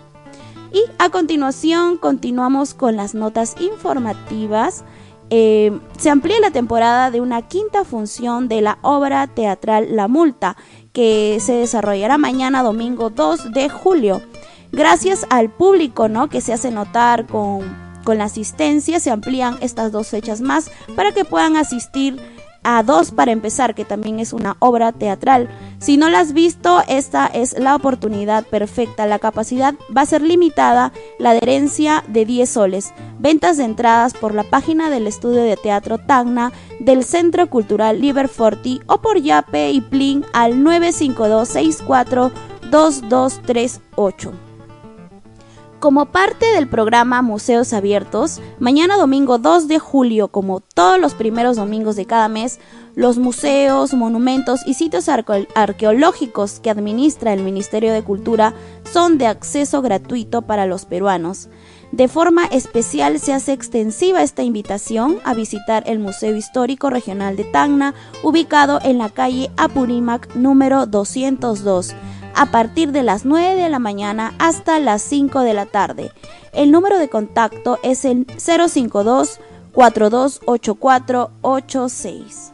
Y 0.73 0.81
a 0.99 1.11
continuación 1.11 1.99
continuamos 1.99 2.73
con 2.73 2.97
las 2.97 3.15
notas 3.15 3.57
informativas. 3.61 4.85
Eh, 5.31 5.79
se 5.97 6.11
amplía 6.11 6.41
la 6.41 6.51
temporada 6.51 7.13
de 7.13 7.21
una 7.21 7.43
quinta 7.43 7.85
función 7.85 8.49
de 8.49 8.61
la 8.61 8.79
obra 8.83 9.29
teatral 9.29 9.95
La 9.95 10.09
Multa, 10.09 10.57
que 10.93 11.39
se 11.41 11.55
desarrollará 11.55 12.19
mañana 12.19 12.65
domingo 12.65 13.11
2 13.11 13.53
de 13.53 13.69
julio. 13.69 14.23
Gracias 14.73 15.27
al 15.31 15.51
público 15.51 16.09
¿no? 16.09 16.29
que 16.29 16.41
se 16.41 16.53
hace 16.53 16.73
notar 16.73 17.27
con, 17.27 17.61
con 18.05 18.19
la 18.19 18.25
asistencia, 18.25 18.99
se 18.99 19.11
amplían 19.11 19.57
estas 19.61 19.93
dos 19.93 20.09
fechas 20.09 20.41
más 20.41 20.71
para 20.97 21.13
que 21.13 21.25
puedan 21.25 21.57
asistir 21.57 22.21
a 22.63 22.83
dos 22.83 23.11
para 23.11 23.33
empezar, 23.33 23.75
que 23.75 23.85
también 23.85 24.21
es 24.21 24.33
una 24.33 24.57
obra 24.59 24.93
teatral. 24.93 25.49
Si 25.79 25.97
no 25.97 26.09
la 26.09 26.21
has 26.21 26.33
visto, 26.33 26.83
esta 26.89 27.27
es 27.27 27.59
la 27.59 27.75
oportunidad 27.75 28.45
perfecta. 28.45 29.07
La 29.07 29.19
capacidad 29.19 29.75
va 29.97 30.03
a 30.03 30.07
ser 30.07 30.23
limitada, 30.23 30.93
la 31.19 31.31
adherencia 31.31 32.05
de 32.09 32.25
10 32.25 32.49
soles. 32.49 32.93
Ventas 33.19 33.57
de 33.57 33.65
entradas 33.65 34.15
por 34.15 34.35
la 34.35 34.45
página 34.45 34.91
del 34.91 35.07
estudio 35.07 35.43
de 35.43 35.57
teatro 35.57 35.99
Tacna 35.99 36.53
del 36.79 37.05
Centro 37.05 37.49
Cultural 37.49 38.01
Liberforti 38.01 38.81
o 38.87 39.01
por 39.01 39.21
Yape 39.21 39.71
y 39.71 39.81
Plin 39.81 40.25
al 40.33 40.63
952 40.63 41.49
64 41.49 42.33
2238. 42.71 44.50
Como 45.81 46.05
parte 46.05 46.45
del 46.45 46.69
programa 46.69 47.23
Museos 47.23 47.73
Abiertos, 47.73 48.39
mañana 48.59 48.99
domingo 48.99 49.39
2 49.39 49.67
de 49.67 49.79
julio, 49.79 50.29
como 50.29 50.61
todos 50.61 51.01
los 51.01 51.15
primeros 51.15 51.57
domingos 51.57 51.97
de 51.97 52.05
cada 52.05 52.29
mes, 52.29 52.61
los 52.95 53.17
museos, 53.17 53.95
monumentos 53.95 54.61
y 54.67 54.75
sitios 54.75 55.09
arqueológicos 55.09 56.61
que 56.61 56.69
administra 56.69 57.33
el 57.33 57.43
Ministerio 57.43 57.95
de 57.95 58.03
Cultura 58.03 58.53
son 58.93 59.17
de 59.17 59.27
acceso 59.27 59.81
gratuito 59.81 60.43
para 60.43 60.67
los 60.67 60.85
peruanos. 60.85 61.49
De 61.93 62.09
forma 62.09 62.45
especial 62.45 63.19
se 63.19 63.33
hace 63.33 63.55
extensiva 63.55 64.23
esta 64.23 64.43
invitación 64.43 65.17
a 65.25 65.33
visitar 65.33 65.85
el 65.87 65.99
Museo 65.99 66.37
Histórico 66.37 66.91
Regional 66.91 67.37
de 67.37 67.45
Tacna, 67.45 67.95
ubicado 68.23 68.81
en 68.83 68.99
la 68.99 69.09
calle 69.09 69.51
Apurímac 69.57 70.35
número 70.35 70.85
202 70.85 71.95
a 72.35 72.47
partir 72.47 72.93
de 72.93 73.03
las 73.03 73.25
9 73.25 73.61
de 73.61 73.69
la 73.69 73.79
mañana 73.79 74.35
hasta 74.39 74.79
las 74.79 75.03
5 75.03 75.41
de 75.41 75.55
la 75.55 75.67
tarde. 75.67 76.13
El 76.53 76.71
número 76.71 76.99
de 76.99 77.09
contacto 77.09 77.79
es 77.83 78.05
el 78.05 78.27
052 78.39 79.41
428486. 79.73 82.53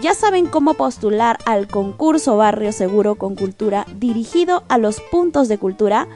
¿Ya 0.00 0.14
saben 0.14 0.46
cómo 0.46 0.74
postular 0.74 1.38
al 1.44 1.68
concurso 1.68 2.38
Barrio 2.38 2.72
Seguro 2.72 3.16
con 3.16 3.34
Cultura 3.34 3.84
dirigido 3.96 4.62
a 4.68 4.78
los 4.78 5.00
puntos 5.00 5.48
de 5.48 5.58
cultura? 5.58 6.08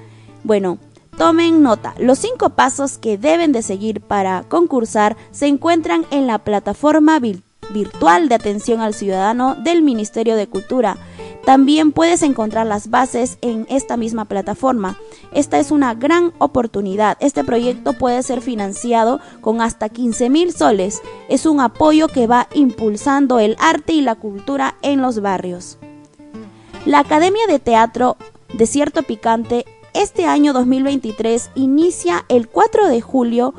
Bueno, 0.43 0.78
tomen 1.18 1.62
nota. 1.62 1.95
Los 1.99 2.18
cinco 2.18 2.49
pasos 2.51 2.97
que 2.97 3.18
deben 3.18 3.53
de 3.53 3.61
seguir 3.62 4.01
para 4.01 4.45
concursar 4.49 5.18
se 5.32 5.49
encuentran 5.49 6.07
en 6.11 6.26
la 6.26 6.39
plataforma 6.39 7.18
virtual 7.18 8.30
de 8.30 8.35
atención 8.35 8.80
al 8.80 8.95
ciudadano 8.95 9.55
del 9.57 9.82
Ministerio 9.82 10.35
de 10.37 10.47
Cultura 10.47 10.97
también 11.45 11.92
puedes 11.92 12.22
encontrar 12.22 12.66
las 12.66 12.88
bases 12.88 13.36
en 13.42 13.66
esta 13.68 13.97
misma 13.97 14.24
plataforma. 14.24 14.99
Esta 15.32 15.59
es 15.59 15.70
una 15.70 15.95
gran 15.95 16.32
oportunidad. 16.38 17.18
Este 17.20 17.45
proyecto 17.45 17.92
puede 17.92 18.22
ser 18.22 18.40
financiado 18.40 19.20
con 19.42 19.61
hasta 19.61 19.90
15 19.90 20.30
mil 20.30 20.53
soles. 20.53 21.03
Es 21.28 21.45
un 21.45 21.61
apoyo 21.61 22.09
que 22.09 22.26
va 22.26 22.49
impulsando 22.55 23.38
el 23.38 23.57
arte 23.59 23.92
y 23.92 24.01
la 24.01 24.14
cultura 24.14 24.76
en 24.80 25.03
los 25.03 25.20
barrios. 25.20 25.76
La 26.86 27.01
Academia 27.01 27.47
de 27.47 27.59
Teatro 27.59 28.16
Desierto 28.55 29.03
Picante 29.03 29.66
este 29.92 30.26
año 30.26 30.53
2023 30.53 31.51
inicia 31.55 32.24
el 32.28 32.49
4 32.49 32.88
de 32.88 33.01
julio 33.01 33.55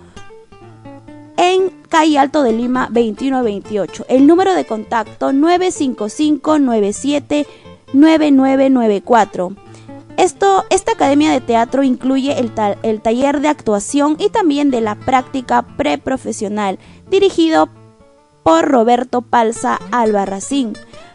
en 1.38 1.70
Calle 1.90 2.18
Alto 2.18 2.44
de 2.44 2.52
Lima 2.52 2.88
2128. 2.92 4.06
El 4.10 4.26
número 4.28 4.54
de 4.54 4.66
contacto 4.66 5.34
955 5.34 6.60
97 6.60 7.46
9994. 7.94 9.56
Esto, 10.18 10.64
esta 10.70 10.94
academia 10.94 11.32
de 11.32 11.42
teatro 11.42 11.84
incluye 11.84 12.40
el, 12.40 12.52
el 12.84 13.02
taller 13.02 13.42
de 13.42 13.50
actuación 13.50 14.16
y 14.18 14.30
también 14.30 14.72
de 14.72 14.82
la 14.82 14.96
práctica 14.96 15.64
preprofesional, 15.76 16.80
dirigido 17.10 17.70
por 18.44 18.66
Roberto 18.70 19.22
Palza 19.22 19.80
Albarracín, 19.92 20.74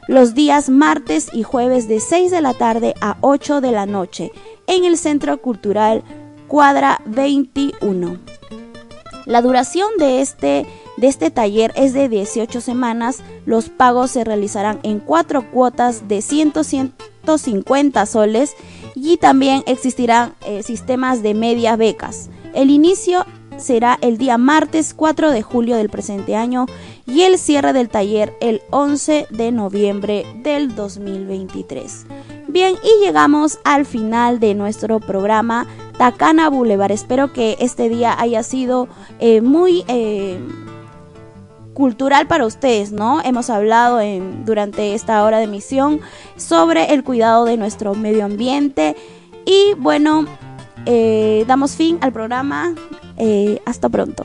los 0.09 0.35
días 0.35 0.68
martes 0.68 1.29
y 1.33 1.45
jueves 1.45 1.89
de 1.89 2.01
6 2.01 2.31
de 2.31 2.41
la 2.43 2.55
tarde 2.55 2.95
a 3.01 3.16
8 3.21 3.61
de 3.61 3.71
la 3.71 3.87
noche, 3.87 4.33
en 4.66 4.85
el 4.85 4.99
Centro 4.99 5.41
Cultural 5.41 6.03
Cuadra 6.49 7.01
21. 7.07 8.18
La 9.27 9.41
duración 9.41 9.89
de 9.99 10.21
este, 10.21 10.66
de 11.01 11.07
este 11.07 11.31
taller 11.31 11.73
es 11.77 11.95
de 11.95 12.09
18 12.09 12.61
semanas. 12.61 13.23
Los 13.47 13.71
pagos 13.71 14.11
se 14.11 14.23
realizarán 14.23 14.81
en 14.83 15.01
cuatro 15.01 15.51
cuotas 15.51 16.09
de 16.09 16.21
100, 16.21 16.53
150 16.63 18.07
soles 18.07 18.55
y 18.95 19.17
también 19.17 19.63
existirán 19.67 20.35
eh, 20.47 20.63
sistemas 20.63 21.23
de 21.23 21.35
media 21.35 21.77
becas. 21.77 22.29
El 22.55 22.69
inicio 22.71 23.25
será 23.57 23.99
el 24.03 24.19
día 24.19 24.37
martes 24.37 24.95
4 24.95 25.31
de 25.31 25.43
julio 25.43 25.77
del 25.77 25.89
presente 25.89 26.37
año 26.37 26.67
y 27.07 27.23
el 27.23 27.39
cierre 27.39 27.73
del 27.73 27.89
taller 27.89 28.35
el 28.41 28.61
11 28.71 29.27
de 29.31 29.53
noviembre 29.53 30.27
del 30.43 30.75
2023. 30.75 32.07
Bien, 32.49 32.75
y 32.83 33.05
llegamos 33.05 33.59
al 33.65 33.87
final 33.87 34.41
de 34.41 34.55
nuestro 34.55 35.01
programa 35.01 35.67
Tacana 35.99 36.51
Boulevard. 36.51 36.93
Espero 36.93 37.33
que 37.33 37.57
este 37.61 37.89
día 37.89 38.19
haya 38.19 38.43
sido 38.43 38.89
eh, 39.19 39.41
muy 39.41 39.85
eh, 39.89 40.39
cultural 41.81 42.28
para 42.28 42.47
ustedes, 42.47 42.93
¿no? 42.93 43.20
Hemos 43.24 43.51
hablado 43.51 44.01
en, 44.01 44.45
durante 44.45 44.95
esta 44.95 45.24
hora 45.24 45.39
de 45.39 45.45
emisión 45.45 46.01
sobre 46.37 46.95
el 46.95 47.03
cuidado 47.03 47.45
de 47.45 47.57
nuestro 47.57 47.95
medio 47.95 48.24
ambiente 48.24 48.95
y 49.45 49.74
bueno, 49.78 50.26
eh, 50.87 51.45
damos 51.49 51.74
fin 51.74 51.99
al 52.01 52.12
programa. 52.12 52.74
hasta 53.66 53.89
pronto. 53.89 54.24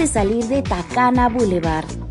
de 0.00 0.06
salir 0.06 0.46
de 0.46 0.62
Tacana 0.62 1.28
Boulevard. 1.28 2.09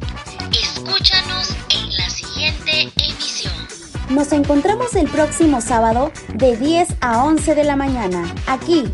Nos 4.10 4.32
encontramos 4.32 4.96
el 4.96 5.08
próximo 5.08 5.62
sábado 5.62 6.12
de 6.34 6.58
10 6.58 6.96
a 7.00 7.24
11 7.26 7.54
de 7.54 7.64
la 7.64 7.76
mañana, 7.76 8.26
aquí, 8.48 8.92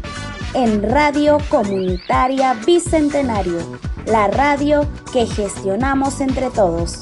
en 0.53 0.83
Radio 0.83 1.37
Comunitaria 1.47 2.53
Bicentenario, 2.65 3.59
la 4.05 4.27
radio 4.27 4.85
que 5.13 5.25
gestionamos 5.25 6.19
entre 6.19 6.49
todos. 6.49 6.99